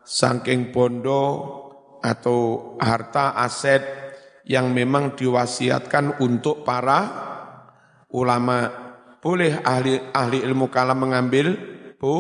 Saking 0.07 0.71
bondo 0.71 1.66
atau 2.07 2.73
harta 2.79 3.35
aset 3.35 3.83
yang 4.47 4.71
memang 4.71 5.19
diwasiatkan 5.19 6.23
untuk 6.23 6.63
para 6.63 7.01
ulama. 8.15 8.87
Boleh 9.19 9.59
ahli 9.67 9.99
ahli 10.15 10.39
ilmu 10.47 10.71
kalam 10.71 11.03
mengambil? 11.03 11.59
Bu, 11.99 12.15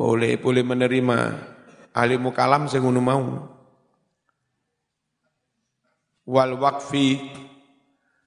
boleh, 0.00 0.40
boleh 0.40 0.64
menerima. 0.64 1.18
Ahli 1.92 2.16
ilmu 2.16 2.32
kalam 2.32 2.64
saya 2.64 2.80
mau. 2.80 3.52
Wal 6.24 6.56
wakfi 6.56 7.20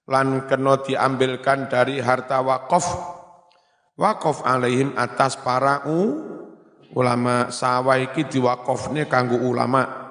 lan 0.05 0.45
kena 0.45 0.77
diambilkan 0.85 1.65
dari 1.65 1.97
harta 1.97 2.37
wakaf. 2.45 2.85
Wakaf 3.97 4.45
alaihim 4.45 4.93
atas 4.93 5.41
para 5.41 5.89
u, 5.89 6.21
ulama 6.93 7.49
sawah 7.49 7.97
iki 7.97 8.29
diwakofne 8.29 9.09
kanggo 9.09 9.41
ulama. 9.41 10.06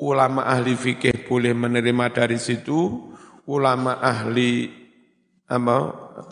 Ulama 0.00 0.48
ahli 0.48 0.72
fikih 0.72 1.28
boleh 1.28 1.52
menerima 1.52 2.08
dari 2.08 2.40
situ, 2.40 3.12
ulama 3.44 4.00
ahli 4.00 4.72
apa, 5.44 5.78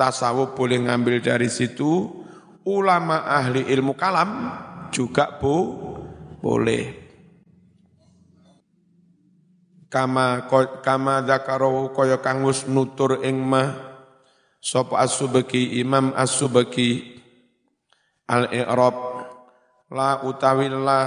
tasawuf 0.01 0.57
boleh 0.57 0.89
ngambil 0.89 1.21
dari 1.21 1.53
situ, 1.53 2.09
ulama 2.65 3.29
ahli 3.29 3.69
ilmu 3.69 3.93
kalam 3.93 4.57
juga 4.89 5.37
bu, 5.37 5.77
boleh. 6.41 7.09
Kama 9.93 10.49
kama 10.85 11.25
dzakarahu 11.25 11.93
kaya 11.97 12.21
kang 12.25 12.45
nutur 12.45 13.25
ing 13.25 13.41
mah 13.41 13.73
sapa 14.61 15.01
as 15.01 15.17
Imam 15.55 16.13
as-Subki 16.13 17.21
al-i'rab 18.29 18.97
la 19.89 20.21
utawi 20.29 20.69
la 20.69 21.01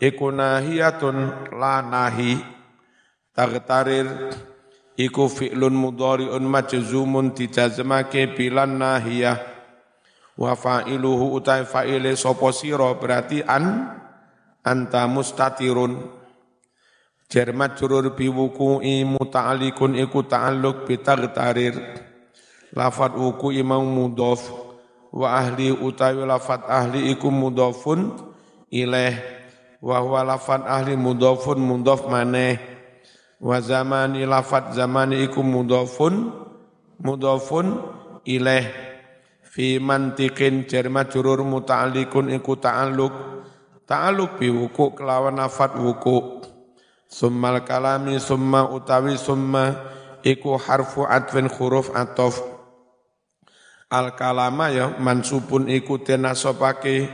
iku 0.00 0.32
nahiyatun 0.32 1.50
la 1.56 1.84
nahi. 1.84 2.38
Tagtarir 3.36 4.32
iku 4.96 5.28
fi'lun 5.28 5.76
mudhari'un 5.76 6.40
majzumun 6.40 7.36
dijazmake 7.36 8.32
bilan 8.32 8.80
nahiyah. 8.80 9.38
Wa 10.36 10.52
fa'iluhu 10.56 11.36
utai 11.36 11.64
fa'ile 11.64 12.16
sapa 12.16 12.52
sira 12.52 12.96
berarti 12.96 13.44
an 13.44 13.92
anta 14.64 15.04
mustatirun. 15.08 16.00
Jar 17.26 17.50
majrur 17.50 18.14
bi 18.14 18.30
wuku'i 18.30 19.02
muta'alliqun 19.02 19.98
iku 19.98 20.22
ta'alluq 20.22 20.86
bi 20.86 20.94
tagtarir 21.02 21.74
lafat 22.76 23.18
wuku'i 23.18 23.66
mau 23.66 23.82
mudhaf 23.82 24.46
wa 25.10 25.34
ahli 25.34 25.72
utawi 25.72 26.22
lafat 26.22 26.68
ahli 26.68 27.10
iku 27.10 27.32
mudhafun 27.32 28.14
ilaih 28.68 29.35
wa 29.82 29.98
huwa 30.00 30.24
lafat 30.24 30.64
ahli 30.64 30.96
mudhafun 30.96 31.60
mudhaf 31.60 32.08
maneh. 32.08 32.58
Wa 33.36 33.60
zamani 33.60 34.24
lafat 34.24 34.72
zamani 34.72 35.20
iku 35.28 35.44
mudhafun 35.44 36.32
mudhafun 37.04 37.76
ilaih 38.24 38.64
fi 39.44 39.76
mantiqin 39.76 40.64
jar 40.64 40.88
majrur 40.88 41.44
muta'alliqun 41.44 42.32
iku 42.32 42.56
ta'alluq. 42.56 43.12
Ta'alluq 43.84 44.40
bi 44.40 44.48
wuku 44.48 44.96
kelawan 44.96 45.36
lafat 45.36 45.76
wuku. 45.76 46.42
Summal 47.06 47.62
kalami 47.62 48.18
summa 48.18 48.66
utawi 48.66 49.14
summa 49.14 49.78
iku 50.26 50.58
harfu 50.58 51.06
atfin 51.06 51.46
huruf 51.46 51.94
atof. 51.94 52.42
Al 53.86 54.18
kalama 54.18 54.74
ya 54.74 54.98
mansubun 54.98 55.70
iku 55.70 56.02
nasopake 56.18 57.06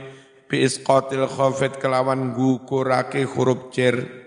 bi 0.53 0.69
isqatil 0.69 1.25
khafid 1.33 1.81
kelawan 1.81 2.37
gukurake 2.37 3.25
huruf 3.25 3.73
jer. 3.73 4.21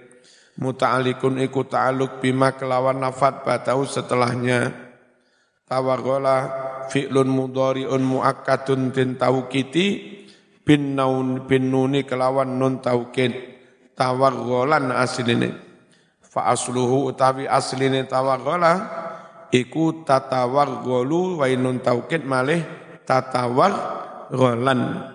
Muta'alikun 0.57 1.37
iku 1.37 1.69
ta'aluk 1.69 2.17
bima 2.17 2.57
kelawan 2.57 2.97
nafat 2.97 3.45
batau 3.45 3.85
setelahnya. 3.85 4.73
Tawagola 5.69 6.37
fi'lun 6.89 7.29
mudhari'un 7.29 8.01
muakkadun 8.01 8.89
tin 8.89 9.21
taukiti 9.21 10.17
bin 10.65 10.97
naun 10.97 11.45
bin 11.45 11.69
nuni 11.69 12.09
kelawan 12.09 12.57
nun 12.57 12.81
taukid 12.81 13.37
tawaggolan 13.93 14.89
asline. 14.97 15.53
Fa 16.25 16.49
asluhu 16.49 17.13
utawi 17.13 17.45
asline 17.45 18.01
tawaggola 18.09 18.73
iku 19.53 20.01
tatawaggolu 20.01 21.37
wa 21.37 21.45
nun 21.53 21.85
taukid 21.85 22.25
malih 22.25 22.65
tatawaggolan 23.05 25.13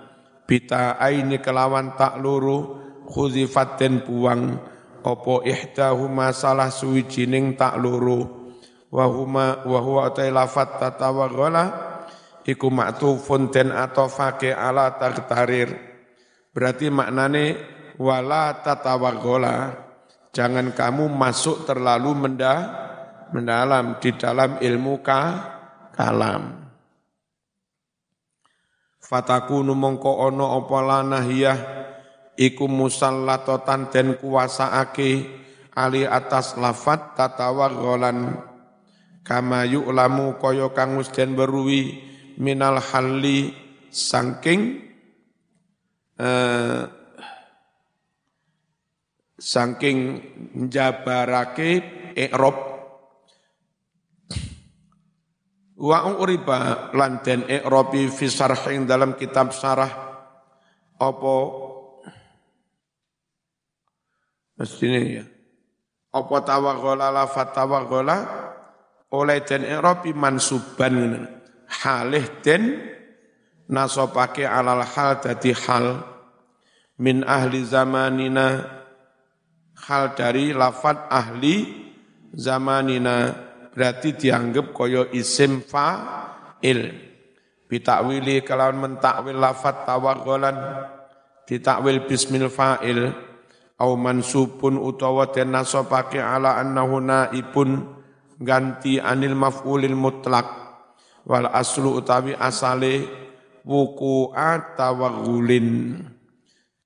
bita 0.51 0.99
aini 0.99 1.39
kelawan 1.39 1.95
tak 1.95 2.19
luru 2.19 2.83
khuzifat 3.07 3.79
den 3.79 4.03
buang. 4.03 4.59
Opo 5.01 5.47
ihdahuma 5.47 6.35
salah 6.35 6.69
suwijining 6.69 7.55
tak 7.55 7.79
luru. 7.79 8.51
Wa 8.91 9.07
huma 9.07 9.63
wa 9.63 9.79
huwa 9.79 10.11
ta 10.11 10.27
lafat 10.27 10.83
tatawaghala 10.83 11.91
iku 12.51 12.73
maktufun 12.73 13.53
den 13.53 13.71
atofake 13.71 14.51
ala 14.51 14.97
taktarir 14.97 15.71
berarti 16.51 16.89
maknane 16.89 17.45
wala 18.01 18.59
tatawaghala 18.65 19.77
jangan 20.33 20.73
kamu 20.73 21.11
masuk 21.11 21.69
terlalu 21.69 22.11
mendah 22.17 22.59
mendalam 23.31 24.03
di 24.03 24.11
dalam 24.19 24.59
ilmu 24.59 24.99
ka, 25.07 25.23
kalam 25.95 26.60
fatakunu 29.11 29.75
mongko 29.75 30.31
ono 30.31 30.55
apa 30.63 30.79
lanahiyah 30.87 31.59
iku 32.39 32.71
musallatotan 32.71 33.91
den 33.91 34.15
kuwasaake 34.23 35.27
ali 35.75 36.07
atas 36.07 36.55
lafat 36.55 37.19
tatawagholan 37.19 38.39
kama 39.27 39.67
yu'lamu 39.67 40.39
kaya 40.39 40.71
kang 40.71 40.95
den 41.11 41.35
weruhi 41.35 41.99
minal 42.39 42.79
halli 42.79 43.51
saking 43.91 44.79
eh, 46.15 46.87
saking 49.35 49.99
jabarake 50.71 51.83
i'rab 52.15 52.70
Wa 55.81 56.13
uriba 56.13 56.93
lan 56.93 57.25
den 57.25 57.49
i'rabi 57.49 58.13
fi 58.13 58.29
dalam 58.85 59.17
kitab 59.17 59.57
sarah 59.57 59.89
apa? 61.01 61.37
Mestine 64.61 65.01
ya. 65.09 65.25
Apa 66.13 66.45
tawaghala 66.45 67.09
lafat 67.09 67.57
tawaghala 67.57 68.19
oleh 69.09 69.41
den 69.41 69.65
i'rabi 69.65 70.13
mansuban 70.13 71.25
halih 71.81 72.29
den 72.45 72.77
nasabake 73.65 74.45
alal 74.45 74.85
hal 74.85 75.17
dadi 75.17 75.57
hal. 75.65 76.05
Min 77.01 77.25
ahli 77.25 77.65
zamanina. 77.65 78.69
Hal 79.81 80.13
dari 80.13 80.53
lafat 80.53 81.09
ahli 81.09 81.89
zamanina 82.37 83.49
berarti 83.75 84.15
dianggap 84.19 84.75
koyo 84.75 85.09
isim 85.15 85.63
fa'il. 85.63 87.11
Bitakwili 87.71 88.43
kalau 88.43 88.75
mentakwil 88.75 89.39
lafat 89.39 89.87
tawagolan, 89.87 90.59
ditakwil 91.47 92.03
bismil 92.07 92.51
fa'il, 92.51 93.15
au 93.79 93.95
mansubun 93.95 94.75
utawa 94.77 95.31
den 95.31 95.55
nasabake 95.55 96.19
ala 96.19 96.59
annahu 96.59 96.99
naibun. 96.99 97.99
Ganti 98.41 98.97
anil 98.97 99.37
maf'ulil 99.37 99.93
mutlak. 99.93 100.49
Wal 101.29 101.47
aslu 101.53 102.01
utawi 102.01 102.33
asale 102.33 103.05
wuku'a 103.69 104.75
tawagulin 104.81 106.01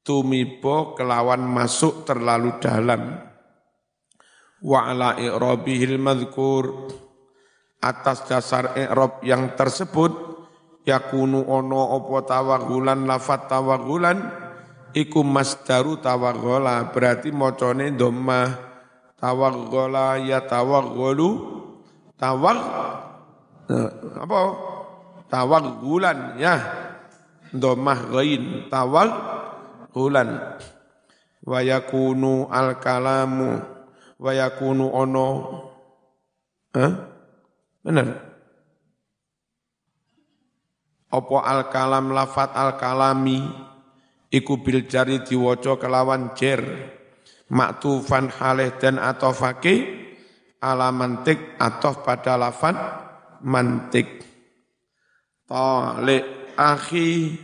tumibo 0.05 0.93
kelawan 0.99 1.41
masuk 1.47 2.05
terlalu 2.05 2.59
dalam 2.61 3.17
wa 4.65 4.89
ala 4.89 5.21
i'rabihil 5.21 6.01
madhkur. 6.01 6.89
Atas 7.85 8.25
dasar 8.25 8.73
i'rab 8.81 9.21
yang 9.21 9.53
tersebut 9.53 10.17
yakunu 10.89 11.45
ono 11.45 12.01
opo 12.01 12.25
tawagulan 12.25 13.05
lafat 13.05 13.45
tawagulan 13.45 14.25
iku 14.97 15.21
masdaru 15.21 16.01
tawaggola 16.01 16.89
berarti 16.97 17.29
mocone 17.29 17.93
dhammah 17.93 18.57
tawaggola 19.21 20.17
ya 20.25 20.41
tawagolu 20.49 21.61
tawag 22.17 22.59
eh, 23.69 23.91
apa? 24.17 24.39
Tawaggulan 25.29 26.41
ya. 26.41 26.57
Dhammah 27.53 28.01
ghain 28.11 28.73
tawaggulan 28.73 30.29
wa 31.45 31.59
yakunu 31.61 32.49
al 32.49 32.81
kalamu 32.81 33.74
wa 34.25 34.33
yakunu 34.33 34.89
ono. 34.89 35.29
Eh? 36.75 36.93
benar 37.85 38.09
apa 41.13 41.37
al 41.47 41.63
kalam 41.71 42.11
lafat 42.11 42.51
al 42.59 42.75
kalami 42.75 43.45
iku 44.33 44.59
bil 44.59 44.89
jari 44.89 45.21
diwaca 45.21 45.77
kelawan 45.77 46.33
jer. 46.33 46.65
Maktufan 47.45 48.33
halih 48.33 48.73
dan 48.81 48.97
atofake 48.97 49.85
ala 50.59 50.89
mantik 50.89 51.61
atof 51.61 52.01
pada 52.03 52.41
lafat 52.41 52.75
mantik. 53.45 54.25
Talik 55.45 56.57
akhi 56.57 57.37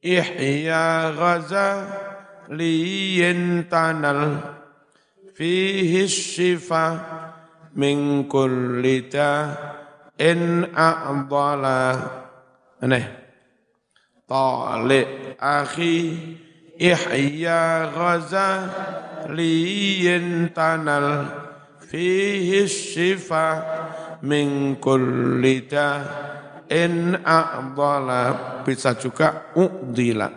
ihya 0.00 1.12
ghaza 1.12 1.68
liyin 2.50 3.68
tanal 3.68 4.61
fihi 5.36 6.08
syifa 6.08 6.84
min 7.76 8.28
kulli 8.28 9.08
in 10.20 10.40
a'dala 10.70 11.80
aneh 12.84 13.06
talik 14.28 15.36
akhi 15.40 15.96
ihya 16.78 17.92
ghazaliyin 17.92 19.36
tanal. 20.56 21.08
Fihi 21.92 22.64
syifa 22.64 23.46
min 24.24 24.76
kulli 24.80 25.68
in 26.72 27.12
a'dala 27.20 28.22
bisa 28.64 28.96
juga 28.96 29.52
u'dila. 29.52 30.32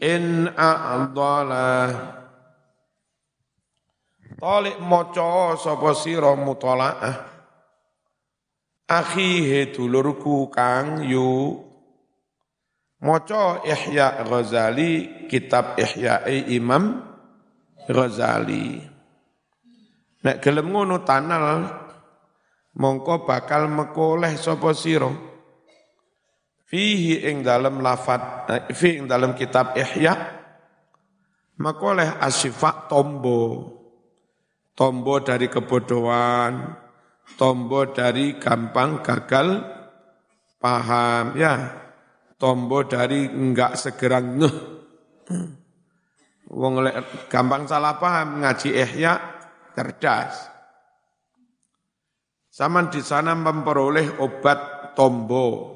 in 0.01 0.49
a'dala. 0.49 1.91
Talik 4.35 4.81
moco 4.81 5.55
sapa 5.55 5.93
sira 5.93 6.33
mutalaah. 6.35 7.15
Akhihe 8.85 9.73
dulurku 9.73 10.49
kang 10.53 11.01
yu. 11.05 11.65
Moco 13.05 13.61
Ihya 13.61 14.25
Ghazali 14.25 15.25
kitab 15.29 15.77
Ihya'i 15.77 16.57
Imam 16.57 17.14
Ghazali. 17.85 18.81
Nek 20.25 20.41
gelem 20.41 20.73
ngono 20.73 21.05
tanal 21.05 21.69
mongko 22.75 23.29
bakal 23.29 23.69
mekoleh 23.69 24.33
sapa 24.37 24.73
sira. 24.73 25.09
Fihi 26.65 27.29
ing 27.29 27.45
dalam 27.45 27.77
lafat 27.77 28.49
eh, 28.49 28.63
fi 28.73 28.97
ing 28.97 29.05
dalam 29.05 29.37
kitab 29.37 29.77
Ihya 29.77 30.13
mekoleh 31.61 32.17
asyifa 32.17 32.89
tombo. 32.89 33.73
Tombo 34.75 35.23
dari 35.23 35.47
kebodohan, 35.47 36.75
tombo 37.39 37.95
dari 37.95 38.35
gampang 38.35 38.99
gagal 38.99 39.63
paham 40.59 41.37
ya. 41.39 41.53
Tombo 42.35 42.83
dari 42.83 43.31
enggak 43.31 43.79
segera 43.79 44.19
ngeh. 44.19 44.75
Wong 46.45 46.77
gampang 47.25 47.65
salah 47.65 47.97
paham 47.97 48.45
ngaji 48.45 48.69
ihya 48.69 49.13
cerdas. 49.73 50.53
Saman 52.53 52.87
di 52.87 53.01
sana 53.01 53.35
memperoleh 53.35 54.21
obat 54.21 54.93
tombo 54.95 55.75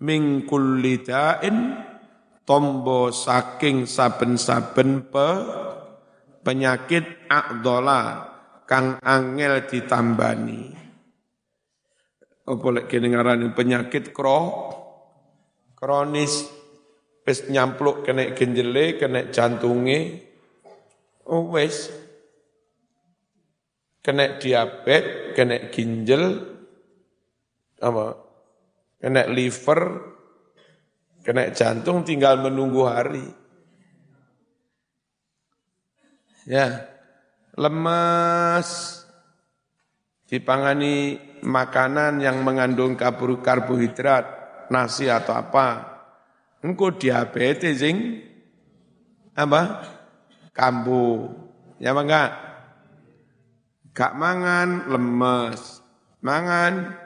mingkul 0.00 0.80
lidain 0.80 1.76
tombo 2.46 3.10
saking 3.10 3.84
saben-saben 3.84 5.10
pe, 5.12 5.28
penyakit 6.46 7.28
akdola 7.28 8.32
kang 8.64 8.96
angel 9.02 9.66
ditambani. 9.66 10.86
apa 12.46 12.66
lek 12.70 12.86
kene 12.86 13.10
penyakit 13.58 14.14
kro 14.14 14.70
kronis 15.74 16.46
wis 17.26 17.50
nyampluk 17.50 18.06
kena 18.06 18.30
genjele, 18.38 18.94
kena 18.94 19.34
jantunge, 19.34 20.22
oh 21.26 21.50
wis. 21.58 21.90
Kena 24.06 24.38
diabetes, 24.38 25.34
kena 25.34 25.66
ginjal, 25.74 26.38
apa, 27.82 28.04
kena 29.02 29.26
liver, 29.26 29.80
kena 31.26 31.50
jantung, 31.50 32.06
tinggal 32.06 32.38
menunggu 32.38 32.86
hari. 32.86 33.26
Ya, 36.46 36.86
lemas, 37.58 39.02
dipangani 40.30 41.18
makanan 41.42 42.22
yang 42.22 42.46
mengandung 42.46 42.94
karbohidrat, 42.94 44.26
nasi 44.70 45.10
atau 45.10 45.34
apa, 45.34 45.95
engko 46.66 46.98
diabetes 46.98 47.78
sing 47.78 48.26
apa? 49.38 49.86
Kambuh. 50.50 51.30
Ya 51.78 51.94
enggak? 51.94 52.32
Gak 53.94 54.12
mangan 54.18 54.90
lemes. 54.90 55.84
Mangan 56.24 56.96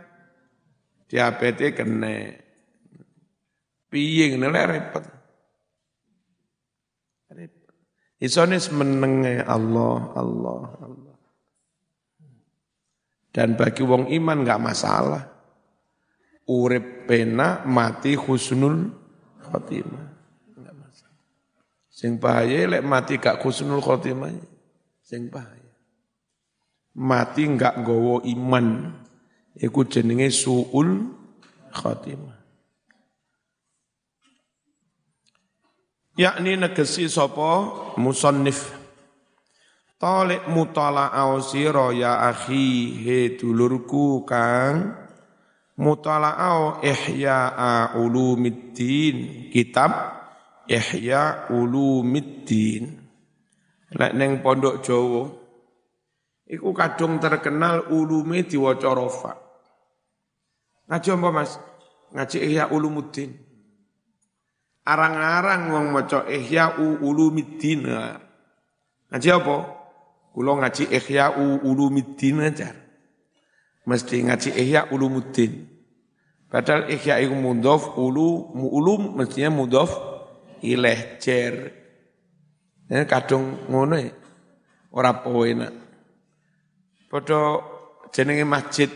diabetes 1.11 1.77
kena. 1.77 2.41
Piye 3.91 4.33
ngene 4.33 4.49
repot. 4.49 5.05
Repot. 7.35 7.75
Isone 8.23 8.57
menenge 8.71 9.43
Allah, 9.43 9.99
Allah, 10.15 10.63
Allah. 10.79 11.17
Dan 13.31 13.59
bagi 13.59 13.83
wong 13.83 14.07
iman 14.15 14.47
enggak 14.47 14.63
masalah. 14.63 15.23
Urip 16.51 17.07
pena 17.07 17.63
mati 17.67 18.19
husnul 18.19 19.00
khotimah. 19.51 20.07
Enggak 20.55 20.75
masalah. 20.79 21.21
Sing 21.91 22.17
bahaya 22.17 22.71
lek 22.71 22.87
mati 22.87 23.19
gak 23.19 23.43
khusnul 23.43 23.83
khotimah. 23.83 24.31
Sing 25.03 25.27
bahaya. 25.27 25.75
Mati 26.95 27.43
enggak 27.47 27.83
gowo 27.83 28.23
iman. 28.23 28.95
Iku 29.59 29.85
jenenge 29.91 30.31
suul 30.31 31.11
khotimah. 31.75 32.39
Yakni 36.15 36.53
negesi 36.61 37.09
sopo 37.09 37.51
musonnif. 37.97 38.77
Talik 40.01 40.49
mutala'au 40.49 41.45
siro 41.45 41.93
ya 41.93 42.25
akhi 42.33 42.97
he 43.05 43.19
dulurku 43.37 44.25
kang 44.25 45.00
mutala'au 45.81 46.85
ihya'a 46.85 47.97
ulumiddin. 47.97 49.49
Kitab 49.49 49.91
ihya 50.69 51.49
ulumiddin. 51.49 53.01
Lek 53.91 54.13
neng 54.15 54.39
pondok 54.45 54.87
Jawa 54.87 55.27
iku 56.47 56.71
kadung 56.71 57.19
terkenal 57.19 57.91
ulume 57.91 58.47
diwaca 58.47 58.91
rafa 58.95 59.33
ngaji 60.87 61.09
apa 61.11 61.29
Mas? 61.35 61.59
Ngaji 62.11 62.39
ihya 62.43 62.71
ulumuddin. 62.71 63.35
Arang-arang 64.87 65.71
wong 65.71 65.87
maca 65.95 66.27
ihya 66.27 66.79
ulumiddin. 66.79 67.87
Ngaji 69.11 69.29
apa? 69.31 69.57
Kula 70.35 70.53
ngaji 70.59 70.91
ihya 70.91 71.35
ulumiddin 71.67 72.43
aja 72.43 72.71
mesti 73.91 74.23
ngaji 74.23 74.51
ihya 74.55 74.93
ulumuddin 74.93 75.67
Padahal 76.51 76.91
ihya 76.91 77.23
iku 77.23 77.39
mudhof 77.39 77.95
ulu 77.95 78.51
ulum 78.59 79.15
mestinya 79.15 79.55
mudhof 79.55 79.95
ilaih 80.67 81.23
jer. 81.23 81.55
Ini 82.91 83.07
kadung 83.07 83.71
ngono 83.71 83.95
ya. 83.95 84.11
Ora 84.91 85.15
poena. 85.23 85.71
Padha 87.07 87.63
jenenge 88.11 88.43
masjid 88.43 88.91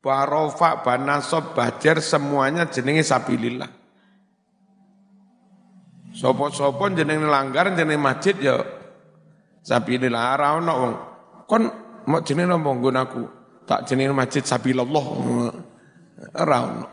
Barofa, 0.00 0.80
Banasob, 0.80 1.52
Bajar 1.52 2.00
semuanya 2.00 2.70
jenenge 2.70 3.04
sabilillah. 3.04 3.68
Sopo-sopo 6.14 6.86
jenenge 6.94 7.26
langgar 7.26 7.74
jenenge 7.74 8.00
masjid 8.00 8.38
ya 8.38 8.62
sabilillah 9.66 10.38
ora 10.38 10.48
ono 10.56 10.72
wong. 10.72 10.94
Kon 11.50 11.62
mau 12.06 12.22
jenenge 12.22 12.48
napa 12.54 12.70
nggon 12.70 12.98
Tak 13.66 13.90
jenenge 13.90 14.14
masjid 14.14 14.46
sabilillah. 14.46 15.06
Ora 16.36 16.58
ono. 16.62 16.86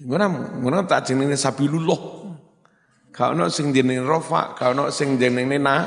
Ngono 0.00 0.26
ngono 0.64 0.78
tak 0.88 1.12
jenenge 1.12 1.36
sabilullah. 1.36 2.00
Gak 3.12 3.36
ono 3.36 3.52
sing 3.52 3.74
jenenge 3.74 4.06
rofa, 4.06 4.56
gak 4.56 4.72
ono 4.72 4.88
sing 4.88 5.20
jenenge 5.20 5.58
na 5.60 5.84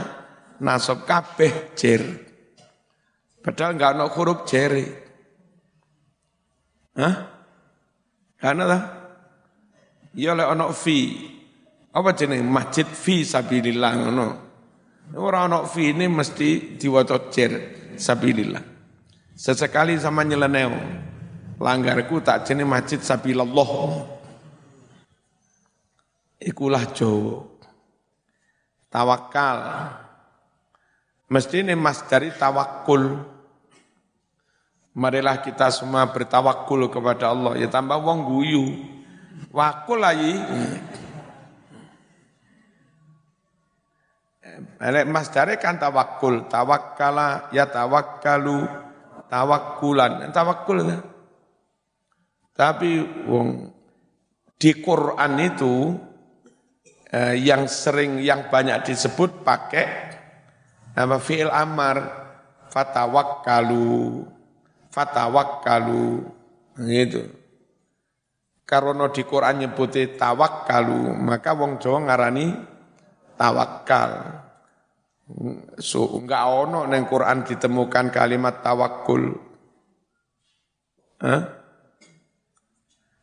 nasab 0.61 1.07
kabeh 1.09 1.73
jer. 1.73 2.03
Padahal 3.41 3.73
gak 3.73 3.91
ono 3.97 4.05
huruf 4.13 4.39
jere. 4.45 4.85
Hah? 6.93 7.15
Gak 8.37 8.51
ono 8.53 8.63
ta? 8.69 8.79
Ya 10.13 10.37
lek 10.37 10.53
fi. 10.77 10.97
Apa 11.93 12.13
jenenge 12.13 12.45
masjid 12.45 12.85
fi 12.85 13.25
sabilillah 13.25 13.91
ngono. 13.97 14.25
Ora 15.17 15.49
ono 15.49 15.65
fi 15.65 15.89
ini 15.89 16.05
mesti 16.05 16.77
diwaca 16.77 17.33
jer 17.33 17.51
sabilillah. 17.97 18.61
Sesekali 19.33 19.97
sama 19.97 20.21
nyeleneo 20.21 21.09
langgarku 21.63 22.19
tak 22.19 22.43
jenis 22.43 22.67
masjid 22.67 22.99
sabilallah. 22.99 24.03
Ikulah 26.43 26.83
Jawa. 26.91 27.47
Tawakal. 28.91 29.57
Mesti 31.31 31.63
ini 31.63 31.73
mas 31.73 32.03
dari 32.03 32.35
tawakul. 32.35 33.15
Marilah 34.93 35.41
kita 35.41 35.71
semua 35.73 36.05
bertawakul 36.11 36.91
kepada 36.91 37.31
Allah. 37.31 37.57
Ya 37.57 37.71
tambah 37.71 37.97
wong 37.97 38.27
guyu. 38.27 38.65
Wakul 39.49 40.03
lagi. 40.03 40.35
Elek 44.77 45.09
mas 45.09 45.31
dari 45.31 45.55
kan 45.57 45.79
tawakul. 45.79 46.45
Tawakkala 46.51 47.49
ya 47.55 47.65
tawakkalu. 47.65 48.67
Tawakkulan. 49.31 50.29
Tawakul 50.29 50.77
kan? 50.85 51.12
Tapi 52.53 53.01
wong 53.25 53.73
di 54.61 54.71
Quran 54.77 55.33
itu 55.41 55.97
eh, 57.09 57.35
yang 57.41 57.65
sering 57.65 58.21
yang 58.21 58.47
banyak 58.53 58.85
disebut 58.85 59.41
pakai 59.41 59.85
nama 60.93 61.17
fi'il 61.17 61.49
amar 61.49 61.97
fatawakkalu 62.69 64.21
fatawakkalu 64.93 66.21
gitu. 66.85 67.25
Karena 68.63 69.11
di 69.11 69.21
Quran 69.27 69.65
nyebuti 69.65 70.15
tawakkalu, 70.15 71.19
maka 71.19 71.51
wong 71.51 71.83
Jawa 71.83 71.99
ngarani 72.07 72.45
tawakal. 73.35 74.11
So 75.81 76.15
enggak 76.15 76.43
ono 76.47 76.85
neng 76.87 77.09
Quran 77.09 77.43
ditemukan 77.43 78.13
kalimat 78.13 78.63
tawakul. 78.63 79.35
Hah? 81.19 81.62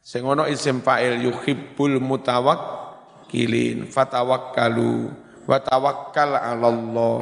Sing 0.00 0.24
ono 0.24 0.48
isim 0.48 0.80
fa'il 0.80 1.20
yuhibbul 1.28 2.00
mutawakkilin 2.00 3.84
fatawakkalu 3.84 5.12
wa 5.44 5.58
tawakkal 5.60 6.40
'ala 6.40 6.66
Allah. 6.72 7.18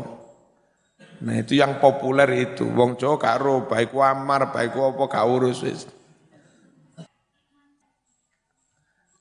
Nah 1.19 1.35
itu 1.35 1.59
yang 1.59 1.83
populer 1.83 2.31
itu. 2.39 2.63
Wong 2.71 2.95
Jawa 2.95 3.19
gak 3.19 3.37
ro 3.43 3.67
baik 3.67 3.91
amar 3.91 4.55
baik 4.55 4.79
apa 4.79 5.03
gak 5.11 5.27
urus 5.27 5.67
wis. 5.67 5.83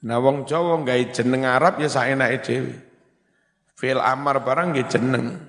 Nah 0.06 0.22
wong 0.22 0.46
Jawa 0.46 0.78
gawe 0.86 1.04
jeneng 1.10 1.50
Arab 1.50 1.82
ya 1.82 1.90
saenake 1.90 2.38
dhewe. 2.46 2.74
Fil 3.74 3.98
amar 3.98 4.46
barang 4.46 4.78
nggih 4.78 4.88
jeneng. 4.90 5.42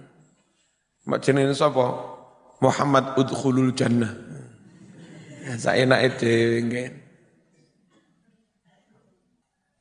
Mak 1.04 1.20
jenenge 1.20 1.52
sapa? 1.52 2.16
Muhammad 2.64 3.12
udkhulul 3.20 3.76
jannah. 3.76 4.16
Ya 5.44 5.54
saenake 5.60 6.16
dhewe 6.16 6.56
nggih. 6.64 7.07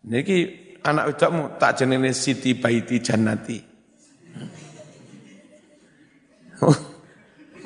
Niki 0.07 0.37
anak 0.87 1.11
wedokmu 1.11 1.59
tak 1.59 1.83
jenenge 1.83 2.15
Siti 2.15 2.55
Baiti 2.55 3.03
Jannati. 3.03 3.59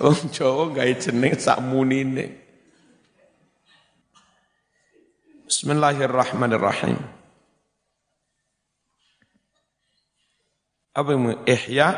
Oh, 0.01 0.17
Jawa 0.34 0.73
gawe 0.73 0.93
jeneng 0.97 1.38
sak 1.38 1.62
munine. 1.62 2.25
Bismillahirrahmanirrahim. 5.45 6.97
Apa 10.97 11.10
yang 11.13 11.45
ihya? 11.45 11.89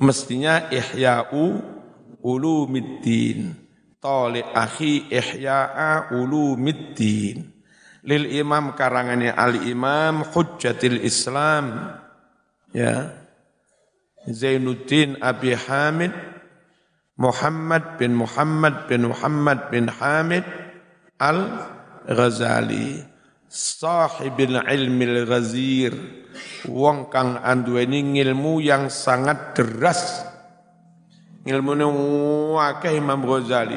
Mestinya 0.00 0.72
ihya'u 0.72 1.60
ulumiddin. 2.24 3.52
Tali 4.00 4.40
akhi 4.40 5.12
ihya'a 5.12 6.16
ulumiddin. 6.16 7.51
Lil 8.02 8.26
imam 8.34 8.74
karangannya 8.74 9.30
al 9.34 9.62
imam 9.62 10.26
hujjatil 10.26 10.98
islam. 11.06 11.94
Ya. 12.74 13.14
Zainuddin 14.26 15.18
Abi 15.18 15.54
Hamid 15.54 16.14
Muhammad 17.18 17.98
bin 18.00 18.14
Muhammad 18.16 18.86
bin 18.86 19.10
Muhammad 19.10 19.68
bin 19.68 19.90
Hamid 19.90 20.46
Al-Ghazali 21.18 23.02
sahibil 23.52 24.56
ilmil 24.64 25.28
ghazir 25.28 25.92
wong 26.64 27.12
kang 27.12 27.36
anduweni 27.38 28.16
ngilmu 28.16 28.64
yang 28.64 28.88
sangat 28.88 29.52
deras 29.52 30.24
ilmu 31.44 32.56
akeh 32.56 32.96
Imam 32.96 33.20
Ghazali 33.22 33.76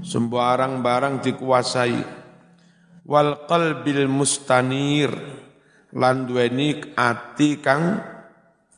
sembarang 0.00 0.80
barang 0.80 1.20
dikuasai 1.20 2.19
wal 3.10 3.50
qalbil 3.50 4.06
mustanir. 4.06 5.10
Lan 5.90 6.30
duweni 6.30 6.94
ati 6.94 7.58
kang 7.58 7.98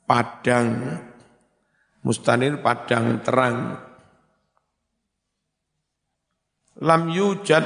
padang. 0.08 0.96
Mustanir 2.00 2.56
padang 2.64 3.20
terang. 3.20 3.76
Lam 6.80 7.02
yujad 7.12 7.62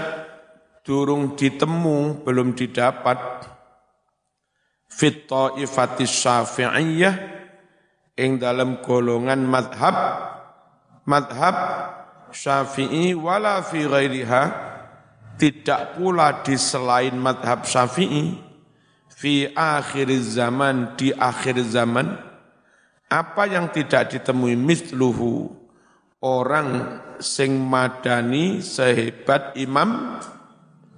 durung 0.83 1.39
ditemu, 1.39 2.27
belum 2.27 2.59
didapat. 2.59 3.47
Fit 4.91 5.31
ta'ifatis 5.31 6.11
syafi'iyah 6.11 7.15
ing 8.19 8.43
dalam 8.43 8.83
golongan 8.83 9.47
madhab. 9.47 9.97
Madhab 11.07 11.57
syafi'i 12.35 13.15
wala 13.15 13.63
fi 13.63 13.87
ghairiha 13.87 14.43
tidak 15.37 15.97
pula 15.97 16.43
di 16.45 16.57
selain 16.57 17.17
madhab 17.17 17.65
syafi'i 17.65 18.37
fi 19.13 19.49
akhir 19.53 20.09
zaman 20.21 20.97
di 20.97 21.13
akhir 21.13 21.61
zaman 21.69 22.17
apa 23.07 23.43
yang 23.47 23.71
tidak 23.71 24.13
ditemui 24.13 24.59
misluhu 24.59 25.53
orang 26.21 27.01
sing 27.23 27.57
madani 27.63 28.61
sehebat 28.65 29.55
imam 29.57 30.21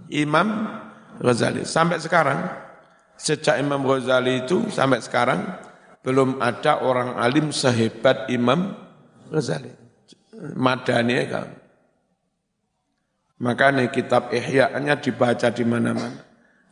Imam 0.09 0.81
Ghazali. 1.21 1.69
Sampai 1.69 2.01
sekarang, 2.01 2.49
sejak 3.21 3.61
Imam 3.61 3.85
Ghazali 3.85 4.45
itu 4.45 4.69
sampai 4.73 5.05
sekarang, 5.05 5.45
belum 6.01 6.41
ada 6.41 6.81
orang 6.81 7.21
alim 7.21 7.53
sehebat 7.53 8.29
Imam 8.33 8.73
Ghazali. 9.29 9.73
Madani 10.57 11.13
ya 11.13 11.25
kan. 11.29 11.49
Makanya 13.39 13.87
kitab 13.95 14.35
Ihya-nya 14.35 14.99
dibaca 14.99 15.47
di 15.55 15.63
mana-mana. 15.63 16.27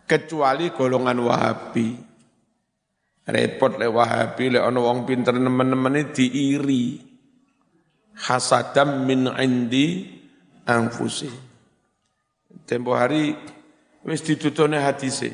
Kecuali 0.06 0.74
golongan 0.74 1.18
Wahabi. 1.22 1.88
Repot 3.26 3.74
le 3.78 3.86
Wahabi, 3.90 4.54
le 4.54 4.58
ono 4.62 4.86
wong 4.86 5.06
pinter 5.06 5.34
nemen-nemen 5.34 6.10
diiri. 6.10 7.02
Hasadam 8.26 9.06
min 9.06 9.30
indi 9.38 10.06
angfusi. 10.66 11.30
Tempo 12.66 12.98
hari 12.98 13.34
wis 14.02 14.22
ditutune 14.26 14.82
hadise. 14.82 15.30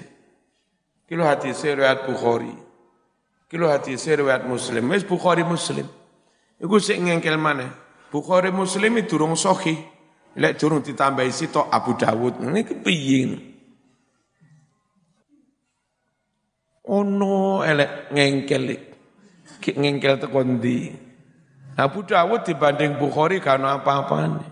Kilo 1.09 1.25
hadise 1.29 1.73
riwayat 1.73 2.09
Bukhari. 2.09 2.53
Kilo 3.49 3.69
hadise 3.69 4.17
riwayat 4.17 4.49
Muslim. 4.49 4.89
Wis 4.89 5.05
Bukhari 5.05 5.45
Muslim. 5.45 5.85
Iku 6.61 6.77
sik 6.81 6.97
ngengkel 6.97 7.37
maneh. 7.37 7.69
Bukhari 8.09 8.49
Muslim 8.49 9.01
itu 9.01 9.17
durung 9.17 9.37
sahih. 9.37 9.92
Lek 10.33 10.57
durung 10.57 10.81
ditambahi 10.81 11.29
sitok 11.29 11.69
Abu 11.69 11.93
Dawud. 11.93 12.41
Ini 12.41 12.61
kepiye? 12.65 13.21
Ono 16.89 17.63
elek 17.63 18.11
ngengkel 18.11 18.63
ngengkel 19.63 20.15
tekondi. 20.19 20.79
Abu 21.77 22.05
Dawud 22.05 22.45
dibanding 22.45 22.97
Bukhari 22.97 23.41
karena 23.41 23.81
apa-apanya. 23.81 24.45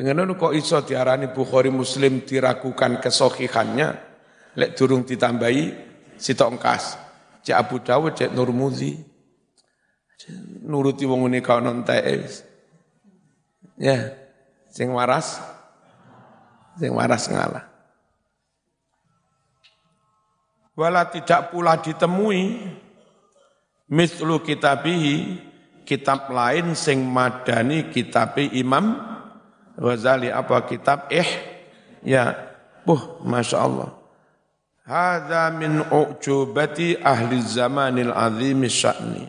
Ngono 0.00 0.32
kok 0.36 0.56
iso 0.56 0.80
diarani 0.80 1.28
Bukhari 1.28 1.68
Muslim 1.68 2.24
diragukan 2.24 2.96
kesohihannya, 3.04 3.88
lek 4.56 4.72
durung 4.72 5.04
ditambahi 5.04 5.64
sitok 6.16 6.56
engkas. 6.56 6.96
Cek 7.44 7.56
Abu 7.56 7.80
Dawud, 7.84 8.16
cek 8.16 8.32
Nurmuzi. 8.32 8.96
Nuruti 10.68 11.08
wong 11.08 11.32
ini 11.32 11.40
kau 11.40 11.60
nontek. 11.60 12.04
Ya, 13.80 14.12
sing 14.70 14.94
waras, 14.94 15.42
sing 16.78 16.94
waras 16.94 17.26
ngalah. 17.28 17.66
Wala 20.78 21.04
tidak 21.12 21.52
pula 21.52 21.76
ditemui 21.76 22.56
mislu 23.90 24.40
kitabihi 24.40 25.36
kitab 25.84 26.30
lain 26.30 26.72
sing 26.78 27.02
madani 27.04 27.90
kitabi 27.92 28.48
Imam 28.56 28.96
Ghazali. 29.76 30.32
Apa 30.32 30.64
kitab? 30.64 31.10
Eh 31.12 31.28
ya. 32.06 32.48
Buh 32.86 33.20
masya 33.26 33.60
Allah. 33.60 33.90
Hada 34.88 35.52
min 35.52 35.84
u'jubati 35.84 36.96
ahli 36.96 37.44
zamanil 37.44 38.14
azim 38.16 38.64
sya'ni. 38.64 39.28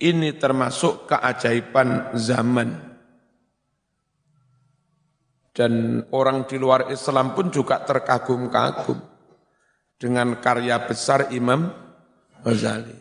Ini 0.00 0.40
termasuk 0.40 1.10
keajaiban 1.10 2.16
zaman 2.16 2.91
dan 5.52 6.04
orang 6.16 6.48
di 6.48 6.56
luar 6.56 6.88
Islam 6.88 7.36
pun 7.36 7.52
juga 7.52 7.84
terkagum-kagum 7.84 8.98
dengan 10.00 10.40
karya 10.40 10.80
besar 10.88 11.28
Imam 11.30 11.68
Ghazali. 12.40 12.98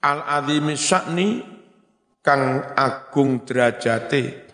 Al-Azim 0.00 0.66
Sya'ni 0.72 1.28
kang 2.24 2.74
agung 2.74 3.46
derajate 3.46 4.46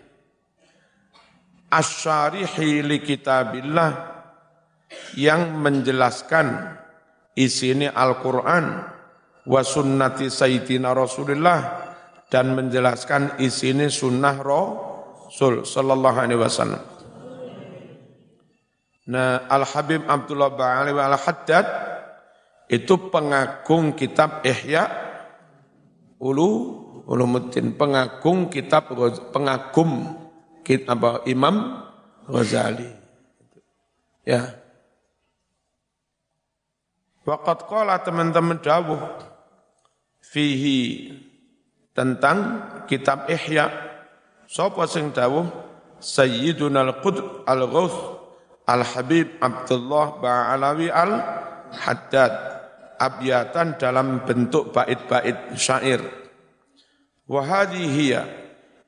asyarihi 1.73 2.85
li 2.85 3.01
kitabillah 3.01 4.13
yang 5.17 5.57
menjelaskan 5.57 6.77
isini 7.33 7.89
Al-Quran 7.89 8.65
wa 9.49 9.61
sunnati 9.65 10.29
Sayyidina 10.29 10.93
Rasulullah 10.93 11.89
dan 12.29 12.53
menjelaskan 12.53 13.41
isini 13.41 13.89
sunnah 13.89 14.37
Rasul 15.33 15.65
sallallahu 15.65 16.17
alaihi 16.21 16.37
wasallam. 16.37 16.83
Nah, 19.09 19.49
Al-Habib 19.49 20.05
Abdullah 20.05 20.53
Ba'ali 20.53 20.93
Al-Haddad 20.93 21.65
itu 22.69 23.09
pengagung 23.09 23.97
kitab 23.97 24.45
Ihya 24.45 24.85
Ulu 26.21 26.49
Ulumuddin 27.09 27.73
pengagung 27.73 28.47
kitab 28.47 28.93
pengagum 29.33 30.21
kitab 30.61 31.25
Imam 31.25 31.81
Ghazali. 32.29 32.87
Ya. 34.23 34.55
Waqat 37.25 37.67
qala 37.67 37.99
teman-teman 38.05 38.61
dawuh 38.61 39.01
fihi 40.21 41.11
tentang 41.97 42.69
kitab 42.85 43.25
Ihya. 43.27 43.92
Sapa 44.53 44.85
sing 44.85 45.09
dawuh? 45.09 45.49
Sayyiduna 45.97 46.85
al-Qud 46.85 47.41
al-Ghauth 47.49 48.21
Al-Habib 48.69 49.41
Abdullah 49.41 50.21
Ba'alawi 50.21 50.93
al-Haddad 50.93 52.33
abyatan 53.01 53.81
dalam 53.81 54.21
bentuk 54.21 54.69
bait-bait 54.69 55.57
syair. 55.57 56.05
Wahadihiyya, 57.25 58.29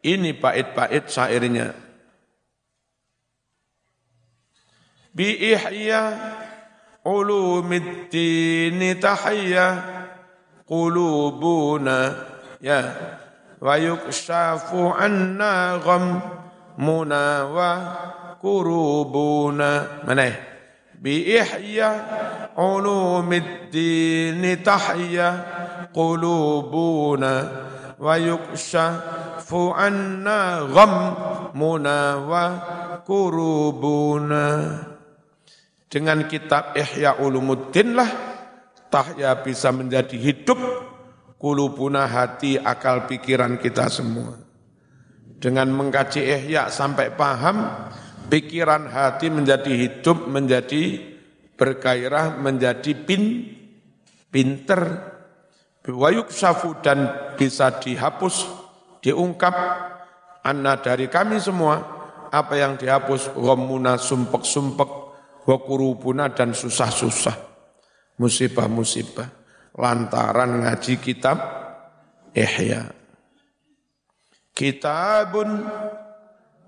ini 0.06 0.38
bait-bait 0.38 1.10
syairnya. 1.10 1.73
Bi 5.15 5.33
ihya 5.33 6.04
ulumiddin 7.02 8.79
tahiyya 9.02 9.67
qulubuna 10.67 12.12
ya 12.60 12.79
wa 13.62 13.73
yukshafu 13.79 14.91
anna 14.95 15.79
ghammuna 15.79 17.23
wa 17.51 17.71
kurubuna 18.39 20.03
mana 20.08 20.31
bi 20.99 21.23
ihya 21.35 21.89
ulumiddin 22.58 24.43
tahiyya 24.63 25.29
qulubuna 25.95 27.31
wa 27.99 28.13
yukshafu 28.19 29.71
anna 29.71 30.67
ghammuna 30.67 31.97
wa 32.27 32.43
kurubuna. 33.06 34.43
Dengan 35.85 36.27
kitab 36.27 36.75
Ihya 36.75 37.23
Ulumuddin 37.23 37.95
lah 37.95 38.10
tahya 38.91 39.39
bisa 39.39 39.71
menjadi 39.71 40.17
hidup 40.19 40.60
kulubuna 41.40 42.08
hati 42.08 42.60
akal 42.60 43.08
pikiran 43.10 43.60
kita 43.60 43.92
semua. 43.92 44.36
Dengan 45.36 45.69
mengkaji 45.69 46.23
ihya 46.23 46.71
sampai 46.71 47.13
paham, 47.13 47.90
pikiran 48.31 48.90
hati 48.90 49.29
menjadi 49.29 49.71
hidup, 49.71 50.25
menjadi 50.25 51.13
bergairah, 51.56 52.40
menjadi 52.40 52.92
pin, 53.06 53.54
pinter, 54.31 54.81
wayuk 55.86 56.33
safu 56.33 56.79
dan 56.81 57.31
bisa 57.38 57.77
dihapus, 57.77 58.48
diungkap, 59.06 59.56
anna 60.42 60.81
dari 60.81 61.12
kami 61.12 61.38
semua, 61.38 61.77
apa 62.33 62.54
yang 62.58 62.75
dihapus, 62.75 63.38
ghamuna 63.38 64.02
sumpek-sumpek, 64.02 64.90
wa 65.46 65.58
kurubuna 65.62 66.33
dan 66.33 66.58
susah-susah, 66.58 67.38
musibah-musibah, 68.17 69.44
lantaran 69.76 70.63
ngaji 70.63 70.98
kitab 71.04 71.38
Ihya. 72.36 72.92
Kitabun 74.56 75.67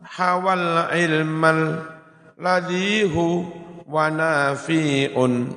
hawal 0.04 0.92
ilmal 0.96 1.84
ladhihu 2.40 3.48
wa 3.88 4.08
nafi'un 4.12 5.56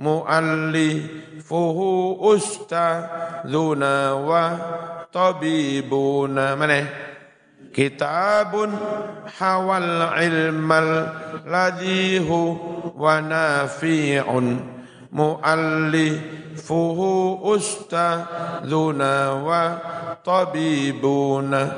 muallifuhu 0.00 1.88
ustadzuna 2.24 4.16
wa 4.20 4.44
tabibuna 5.12 6.56
mana 6.56 6.88
kitabun 7.72 8.72
hawal 9.40 10.12
ilmal 10.20 11.08
ladhihu 11.48 12.40
wa 12.96 13.20
nafi'un 13.20 14.73
muallifuhu 15.14 17.08
ustadzuna 17.54 19.30
wa 19.46 19.62
tabibuna. 20.26 21.70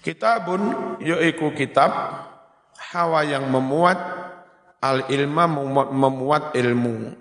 Kitabun 0.00 0.96
yaiku 1.02 1.50
kitab 1.52 1.92
hawa 2.94 3.20
yang 3.26 3.50
memuat 3.50 3.98
al 4.80 5.04
ilma 5.12 5.44
memuat 5.90 6.56
ilmu. 6.56 7.12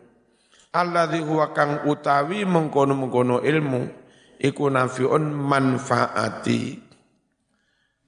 Alladzi 0.70 1.20
huwa 1.26 1.50
kang 1.50 1.90
utawi 1.90 2.46
mengkono-mengkono 2.46 3.42
ilmu 3.42 3.90
iku 4.38 4.70
nafiun 4.70 5.34
manfaati. 5.34 6.78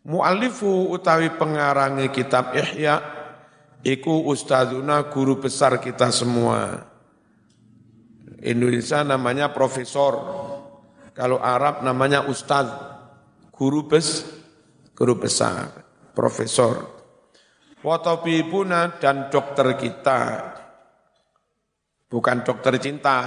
Muallifu 0.06 0.94
utawi 0.94 1.30
pengarangi 1.36 2.10
kitab 2.14 2.54
ihya 2.54 3.21
iku 3.82 4.30
ustazuna 4.30 5.10
guru 5.10 5.42
besar 5.42 5.82
kita 5.82 6.10
semua. 6.14 6.86
Indonesia 8.42 9.06
namanya 9.06 9.54
profesor. 9.54 10.18
Kalau 11.14 11.38
Arab 11.44 11.86
namanya 11.86 12.26
ustaz, 12.26 12.66
guru 13.52 13.86
bes, 13.86 14.26
guru 14.96 15.20
besar, 15.20 15.70
profesor. 16.16 16.88
Watobibuna 17.82 18.98
dan 19.02 19.28
dokter 19.28 19.76
kita, 19.76 20.22
bukan 22.08 22.46
dokter 22.46 22.78
cinta, 22.78 23.18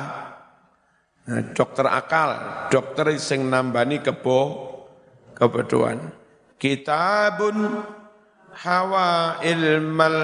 nah, 1.27 1.43
dokter 1.53 1.87
akal, 1.91 2.31
dokter 2.71 3.15
sing 3.19 3.47
nambani 3.51 4.01
kebo, 4.01 4.41
kebodohan. 5.37 6.15
Kitabun 6.57 7.83
hawa 8.59 9.39
ilmal 9.43 10.19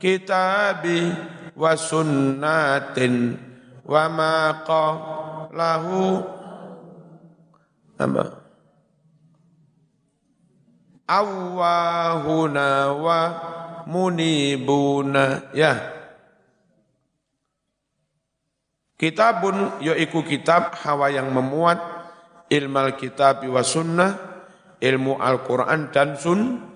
kitabi 0.00 1.12
wa 1.54 1.72
sunnatin 1.74 3.36
wa 3.88 4.04
ma 4.08 4.36
lahu 5.52 6.22
apa? 7.98 8.24
Awahuna 11.08 12.68
wa 12.94 13.20
munibuna 13.88 15.50
ya. 15.56 15.96
Kitabun 18.98 19.80
yaiku 19.80 20.20
kitab 20.26 20.76
hawa 20.84 21.08
yang 21.08 21.32
memuat 21.32 21.80
ilmal 22.52 22.92
kitab 22.98 23.40
wa 23.46 23.62
sunnah, 23.64 24.20
ilmu 24.82 25.16
Al-Quran 25.16 25.88
dan 25.94 26.18
sun, 26.18 26.67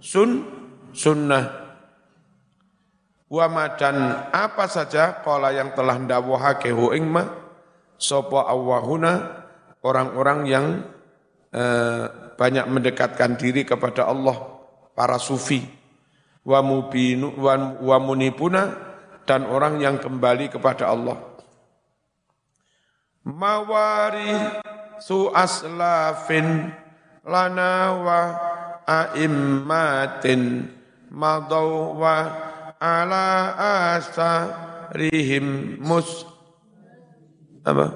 sun, 0.00 0.48
sunnah. 0.90 1.60
Wa 3.30 3.46
dan 3.78 4.26
apa 4.34 4.66
saja 4.66 5.22
kala 5.22 5.54
yang 5.54 5.70
telah 5.78 6.02
ndawuhake 6.02 6.74
hu 6.74 6.90
ingma 6.90 7.30
sapa 7.94 8.50
awahuna 8.50 9.46
orang-orang 9.86 10.38
yang 10.50 10.66
eh, 11.54 12.04
banyak 12.34 12.66
mendekatkan 12.66 13.36
diri 13.36 13.62
kepada 13.62 14.08
Allah, 14.08 14.34
para 14.96 15.20
sufi, 15.20 15.62
wa 16.42 16.64
mubinu 16.64 17.36
wa, 17.38 17.96
munibuna 18.00 18.72
dan 19.28 19.44
orang 19.46 19.78
yang 19.78 20.00
kembali 20.00 20.48
kepada 20.48 20.88
Allah. 20.88 21.20
Mawari 23.20 24.32
su 24.98 25.28
aslafin 25.30 26.72
lana 27.22 27.72
wa 28.00 28.20
a'immatin 28.86 30.70
madaw 31.10 31.98
wa 31.98 32.16
ala 32.80 33.26
asarihim 33.98 35.76
mus 35.82 36.30
apa? 37.60 37.92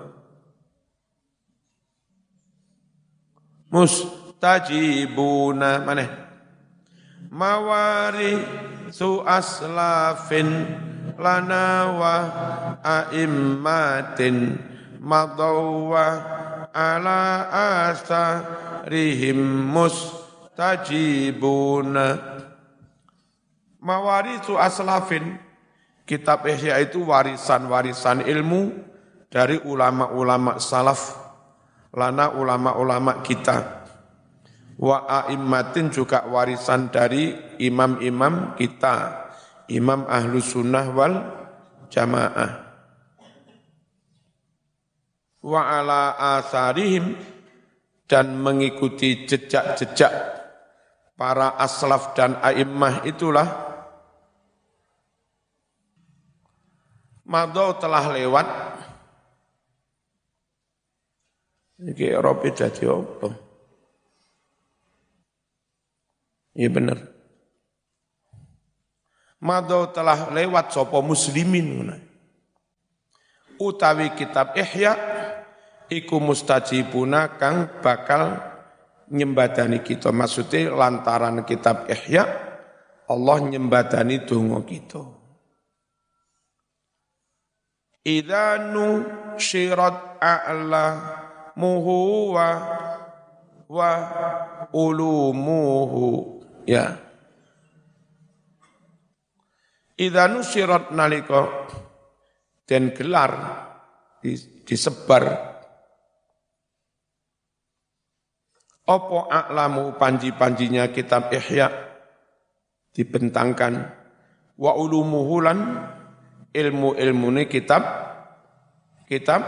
Mustajibuna 3.74 5.82
mana? 5.82 6.06
Mawari 7.34 8.38
su 8.94 9.18
aslafin 9.26 10.46
lana 11.18 11.90
wa 11.90 12.14
aimmatin 12.84 14.54
madawa 15.02 16.06
ala 16.70 17.50
asarihim 17.90 19.42
mustajibuna 20.54 22.14
mawarisu 23.82 24.54
aslafin 24.54 25.34
kitab 26.06 26.46
Ihya 26.46 26.78
itu 26.78 27.02
warisan-warisan 27.02 28.22
ilmu 28.22 28.70
dari 29.26 29.58
ulama-ulama 29.66 30.62
salaf 30.62 31.18
lana 31.90 32.30
ulama-ulama 32.38 33.18
kita. 33.26 33.82
Wa 34.78 35.26
a'immatin 35.26 35.90
juga 35.90 36.26
warisan 36.26 36.90
dari 36.90 37.34
imam-imam 37.62 38.54
kita, 38.54 39.26
imam 39.70 40.06
ahlu 40.06 40.38
sunnah 40.38 40.86
wal 40.90 41.14
jamaah. 41.90 42.50
Wa 45.42 45.60
ala 45.82 46.02
asarihim 46.38 47.14
dan 48.10 48.38
mengikuti 48.38 49.26
jejak-jejak 49.30 50.34
para 51.14 51.54
aslaf 51.58 52.14
dan 52.18 52.38
a'immah 52.42 53.06
itulah 53.06 53.72
Madau 57.24 57.72
telah 57.80 58.04
lewat 58.12 58.46
Iki 61.84 62.06
Eropa 62.16 62.48
jadi 62.48 62.86
apa? 62.86 63.28
Iya 66.54 66.70
benar. 66.70 66.98
Mado 69.42 69.90
telah 69.90 70.30
lewat 70.32 70.72
sopo 70.72 71.02
muslimin. 71.04 71.92
Utawi 73.60 74.14
kitab 74.16 74.56
Ihya 74.56 74.96
iku 75.92 76.22
mustajibuna 76.22 77.36
kang 77.36 77.68
bakal 77.84 78.53
nyembadani 79.12 79.84
kita. 79.84 80.12
Maksudnya 80.14 80.72
lantaran 80.72 81.44
kitab 81.44 81.90
Ihya 81.90 82.24
Allah 83.08 83.36
nyembadani 83.44 84.24
donga 84.24 84.64
kita. 84.64 85.02
Idanu 88.04 89.04
syirat 89.40 90.20
a'la 90.20 90.86
hikmuhu 91.54 92.34
wa 92.34 92.48
wa 93.70 93.90
ulumuhu 94.74 96.42
ya 96.66 96.98
Idza 99.94 100.26
nusirat 100.26 100.90
nalika 100.90 101.70
dan 102.66 102.90
gelar 102.90 103.30
disebar 104.66 105.53
Opo 108.84 109.24
a'lamu 109.32 109.96
panji-panjinya 109.96 110.92
kitab 110.92 111.32
Ihya 111.32 111.72
dibentangkan 112.92 113.88
wa 114.60 114.76
ulumuhulan 114.76 115.88
ilmu-ilmune 116.52 117.48
kitab 117.48 117.80
kitab 119.08 119.40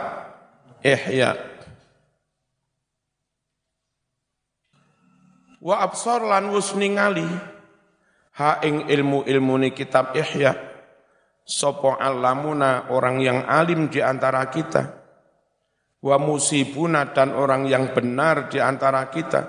Ihya. 0.80 1.36
Wa 5.60 5.82
absar 5.82 6.22
lan 6.24 6.48
wus 6.54 6.72
ningali 6.78 7.26
ha 8.40 8.60
ing 8.62 8.88
ilmu-ilmu 8.88 9.54
ni 9.66 9.70
kitab 9.76 10.14
Ihya. 10.14 10.54
Sopo 11.46 11.94
alamuna 11.94 12.90
orang 12.90 13.22
yang 13.22 13.46
alim 13.46 13.86
di 13.86 14.02
antara 14.02 14.42
kita. 14.50 15.05
Wa 16.06 16.22
musibuna 16.22 17.10
dan 17.10 17.34
orang 17.34 17.66
yang 17.66 17.90
benar 17.90 18.46
di 18.46 18.62
antara 18.62 19.10
kita. 19.10 19.42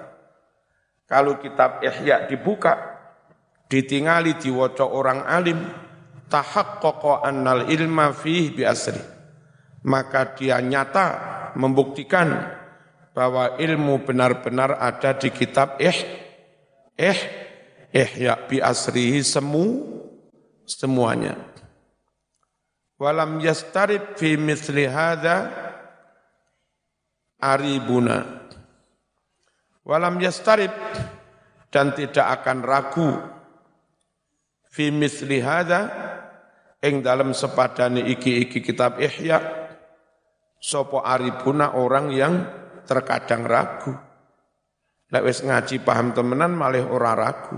Kalau 1.06 1.38
kitab 1.38 1.86
Ihya 1.86 2.26
dibuka, 2.26 2.74
ditingali 3.70 4.42
diwaca 4.42 4.90
orang 4.90 5.22
alim, 5.30 5.62
tahaqqaqa 6.34 7.30
annal 7.30 7.70
ilma 7.70 8.10
fih 8.10 8.58
bi 8.58 8.66
asri. 8.66 8.98
Maka 9.86 10.34
dia 10.34 10.58
nyata 10.58 11.06
membuktikan 11.54 12.34
bahwa 13.14 13.62
ilmu 13.62 14.02
benar-benar 14.02 14.82
ada 14.82 15.14
di 15.14 15.30
kitab 15.30 15.78
eh 15.78 15.98
eh 16.98 17.20
ihya 17.94 18.50
bi 18.50 18.58
asrihi 18.58 19.22
semu 19.22 19.86
semuanya. 20.66 21.38
Walam 22.98 23.38
yastarib 23.46 24.18
fi 24.18 24.36
misli 24.36 24.90
hadza 24.90 25.67
aribuna. 27.42 28.50
Walam 29.88 30.20
yastarib 30.20 30.74
dan 31.72 31.96
tidak 31.96 32.42
akan 32.42 32.60
ragu 32.66 33.10
fi 34.68 34.92
misli 34.92 35.40
hadza 35.40 35.88
ing 36.84 37.00
dalam 37.00 37.32
sepadane 37.32 38.04
iki-iki 38.04 38.60
kitab 38.60 39.00
Ihya 39.00 39.40
sopo 40.60 41.02
aribuna 41.06 41.78
orang 41.78 42.12
yang 42.12 42.34
terkadang 42.84 43.48
ragu. 43.48 43.96
Lek 45.08 45.24
wis 45.24 45.40
ngaji 45.40 45.88
paham 45.88 46.12
temenan 46.12 46.52
malih 46.52 46.84
ora 46.84 47.16
ragu. 47.16 47.56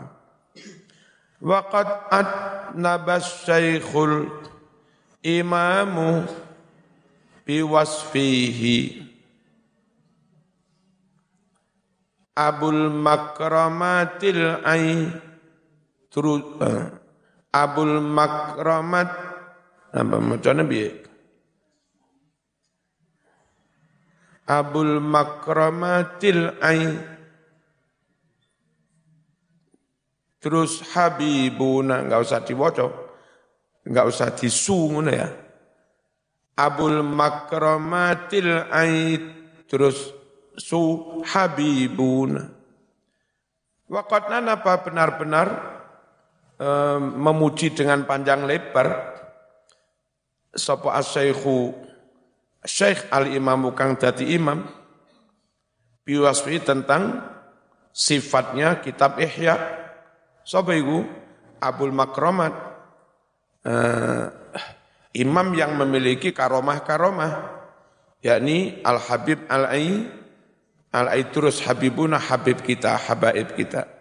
Waqad 1.40 2.30
nabas 2.78 3.48
syaikhul 3.48 4.30
imamu 5.26 6.30
biwasfihi 7.48 9.09
Abul 12.36 12.94
Makramatil 12.94 14.62
Ai. 14.66 15.10
Terus 16.10 16.42
uh, 16.62 16.86
Abul 17.54 18.02
Makramat. 18.02 19.10
Apa 19.90 20.22
macamnya 20.22 20.70
biye 20.70 21.02
Abul 24.50 24.98
Makramatil 25.02 26.58
Ai. 26.62 26.82
Terus 30.40 30.82
Habibuna 30.96 32.02
enggak 32.06 32.22
usah 32.24 32.42
diwoco 32.42 32.88
enggak 33.86 34.06
usah 34.10 34.30
disu 34.34 34.94
ngono 34.94 35.12
ya. 35.14 35.30
Abul 36.58 37.06
Makramatil 37.06 38.70
Ai. 38.74 39.18
Terus 39.70 40.19
su 40.60 41.24
Habibuna 41.24 42.52
Waqatna 43.90 44.44
apa 44.46 44.86
benar-benar 44.86 45.48
memuji 47.16 47.72
dengan 47.74 48.04
panjang 48.04 48.44
lebar 48.46 49.16
sapa 50.54 51.00
asy-syaikhu 51.00 51.74
Syekh 52.68 53.08
Al-Imam 53.10 53.72
kang 53.72 53.96
dadi 53.96 54.36
imam 54.36 54.68
biwasfi 56.04 56.60
tentang 56.60 57.24
sifatnya 57.96 58.84
kitab 58.84 59.16
Ihya. 59.22 59.56
Sapa 60.44 60.76
iku? 60.76 61.06
Abul 61.60 61.92
Makramat 61.92 62.56
uh, 63.68 64.32
imam 65.12 65.48
yang 65.52 65.76
memiliki 65.76 66.32
karomah-karomah 66.32 67.32
yakni 68.24 68.80
Al-Habib 68.80 69.44
Al-Ai 69.52 70.08
Al-Ai 70.90 71.30
terus 71.30 71.62
Habibuna 71.62 72.18
Habib 72.18 72.66
kita 72.66 72.98
Habaib 72.98 73.54
kita 73.54 74.00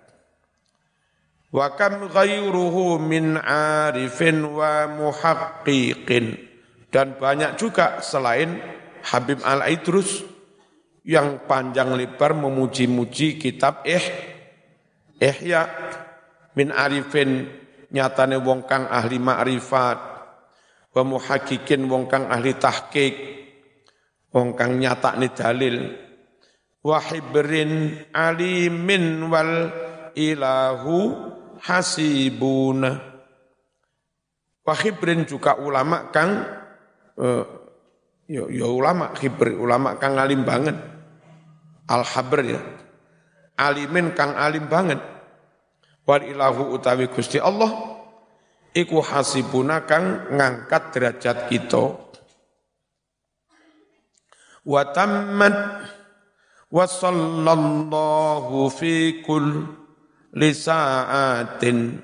Wa 1.49 1.72
kam 1.72 2.12
ghairuhu 2.12 3.01
min 3.01 3.41
arifin 3.41 4.45
wa 4.45 4.84
muhaqqiqin. 4.84 6.36
Dan 6.93 7.16
banyak 7.16 7.57
juga 7.57 8.01
selain 8.05 8.61
Habib 9.09 9.41
Al-Aidrus 9.45 10.24
yang 11.05 11.49
panjang 11.49 11.97
lebar 11.97 12.36
memuji-muji 12.36 13.41
kitab 13.41 13.80
eh 13.89 14.05
Ihya 15.18 15.64
min 16.53 16.68
arifin 16.68 17.49
nyatane 17.89 18.36
wong 18.36 18.68
kang 18.68 18.84
ahli 18.89 19.16
ma'rifat 19.16 19.99
wa 20.93 21.03
muhaqqiqin 21.05 21.89
wong 21.89 22.09
kang 22.12 22.28
ahli 22.28 22.57
tahqiq 22.61 23.14
wong 24.36 24.53
kang 24.53 24.76
nyatakne 24.76 25.32
dalil 25.32 25.76
wa 26.89 26.97
hibrin 27.05 28.01
alimin 28.16 29.28
wal 29.28 29.68
ilahu 30.16 30.97
hasibuna. 31.61 33.05
Wahibrin 34.64 35.24
juga 35.24 35.57
ulama 35.57 36.12
kang 36.12 36.45
uh, 37.16 37.45
yo, 38.28 38.49
yo 38.53 38.72
ulama 38.72 39.16
hibr, 39.16 39.57
ulama 39.57 39.97
kang 40.01 40.16
alim 40.16 40.45
banget. 40.45 40.76
Al-habr 41.89 42.41
ya. 42.45 42.61
Alimin 43.57 44.12
kang 44.12 44.36
alim 44.36 44.68
banget. 44.68 45.01
Wal 46.05 46.24
ilahu 46.24 46.72
utawi 46.76 47.09
Gusti 47.09 47.41
Allah 47.41 47.68
iku 48.76 49.01
hasibuna 49.01 49.89
kang 49.89 50.36
ngangkat 50.36 50.82
derajat 50.93 51.49
kita. 51.49 51.84
Wa 54.68 54.93
tammat 54.93 55.57
wa 56.68 56.84
sallallahu 56.84 58.68
fi 58.68 59.24
kull 59.24 59.64
lisa'atin 60.36 61.96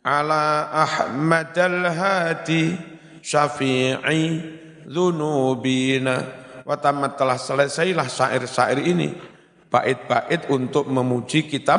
ala 0.00 0.72
Ahmad 0.72 1.52
al-Hadi 1.56 2.76
syafi'i 3.20 4.22
dhunubina. 4.86 6.44
Wa 6.66 6.74
telah 6.82 7.38
selesailah 7.38 8.06
syair-syair 8.10 8.82
ini 8.82 9.14
bait-bait 9.70 10.50
untuk 10.50 10.90
memuji 10.90 11.46
kitab 11.46 11.78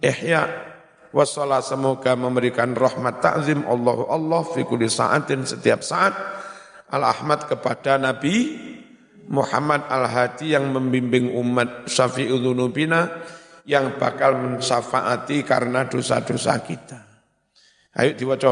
Ihya. 0.00 0.72
Wassalah 1.14 1.62
semoga 1.62 2.18
memberikan 2.18 2.74
rahmat 2.74 3.22
ta'zim 3.22 3.62
Allah 3.70 4.02
Allah 4.10 4.42
fi 4.50 4.66
kulli 4.66 4.90
sa'atin 4.90 5.46
setiap 5.46 5.80
saat. 5.84 6.14
al-Ahmad 6.94 7.50
kepada 7.50 7.98
Nabi 7.98 8.54
Muhammad 9.28 9.88
al-Hadi 9.88 10.52
yang 10.52 10.72
membimbing 10.72 11.32
umat 11.32 11.88
syafi'ul 11.88 12.40
dhunubina 12.40 13.08
yang 13.64 13.96
bakal 13.96 14.36
mensyafaati 14.36 15.40
karena 15.44 15.88
dosa-dosa 15.88 16.60
kita. 16.60 17.00
Ayo 17.96 18.12
diwaca. 18.18 18.50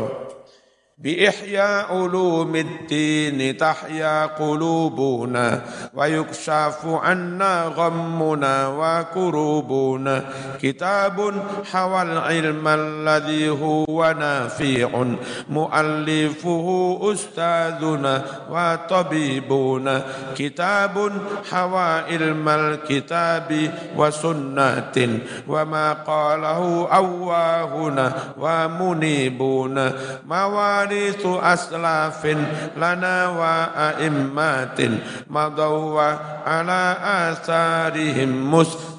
بإحياء 1.02 1.86
علوم 1.90 2.56
الدين 2.56 3.56
تحيا 3.56 4.26
قلوبنا 4.26 5.62
ويكشف 5.94 6.78
عنا 6.86 7.64
غمنا 7.76 8.68
وكروبنا. 8.68 10.24
كتاب 10.62 11.42
حوى 11.72 12.02
العلم 12.02 12.68
الذي 12.68 13.48
هو 13.48 14.14
نافع 14.18 15.04
مؤلفه 15.50 16.98
أستاذنا 17.02 18.24
وطبيبنا. 18.50 20.02
كتاب 20.36 21.12
حوى 21.50 21.90
علم 22.10 22.48
الكتاب 22.48 23.70
وسنة 23.96 25.18
وما 25.48 25.92
قاله 25.92 26.88
أواهنا 26.92 28.06
ومنيبون 28.38 29.90
موارد 30.26 30.91
warisu 30.92 31.40
aslafin 31.40 32.38
lana 32.76 33.30
wa 33.32 33.72
a'immatin 33.72 35.00
madaw 35.32 35.96
wa 35.96 36.08
ala 36.44 37.00
asarihim 37.32 38.28
muslim 38.28 38.91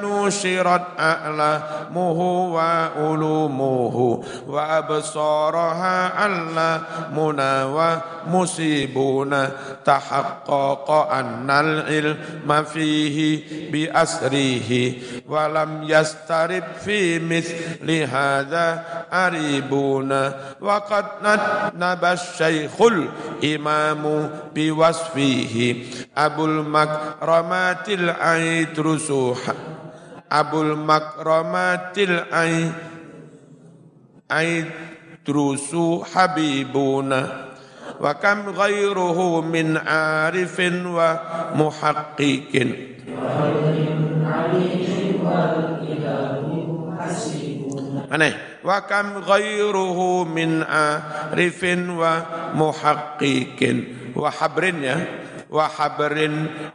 nushirat 0.00 0.96
a'lamuhu 0.96 2.56
wa 2.56 2.90
ulumuhu 2.96 4.24
wa 4.48 4.80
absaraha 4.80 6.16
alla 6.16 6.70
muna 7.12 7.68
wa 7.68 7.88
musibuna 8.28 9.52
tahaqqaqa 9.84 11.12
annal 11.12 11.84
ilma 11.88 12.64
fihi 12.64 13.68
bi 13.70 13.84
asrihi 13.88 15.24
wa 15.28 15.48
lam 15.48 15.84
yastarib 15.84 16.64
fi 16.80 17.20
mithli 17.20 18.04
hadha 18.08 19.06
aribuna 19.12 20.56
wa 20.60 20.80
qad 20.88 21.20
nabas 21.76 22.36
abul 27.74 27.94
makramatil 27.94 28.06
aidrusu 28.10 29.34
abul 30.30 30.72
makramatil 30.78 32.16
aidrusu 34.30 36.02
habibuna 36.06 37.20
wa 38.00 38.12
kam 38.18 38.50
ghairuhu 38.50 39.42
min 39.46 39.78
arifin 39.78 40.82
wa 40.90 41.08
muhaqqiqin 41.54 42.68
aneh 48.10 48.34
wa 48.66 48.78
kam 48.86 49.22
ghairuhu 49.22 50.26
min 50.26 50.62
arifin 50.66 51.94
wa 51.94 52.12
muhaqqiqin 52.54 54.10
wa 54.14 54.30
habrin 54.30 54.78
ya 54.82 54.96
وحبرٍ 55.54 56.18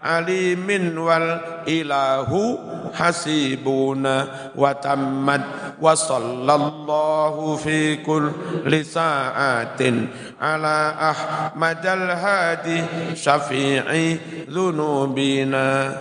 عليمٍ 0.03 0.69
والإله 0.97 2.31
حسيبون 2.93 4.05
وتمت 4.55 5.41
وصلى 5.81 6.55
الله 6.55 7.55
في 7.55 7.95
كل 7.95 8.85
ساعة 8.85 9.81
على 10.41 10.77
أحمد 11.11 11.85
الهادي 11.85 12.83
شفيع 13.15 14.15
ذنوبنا. 14.49 15.97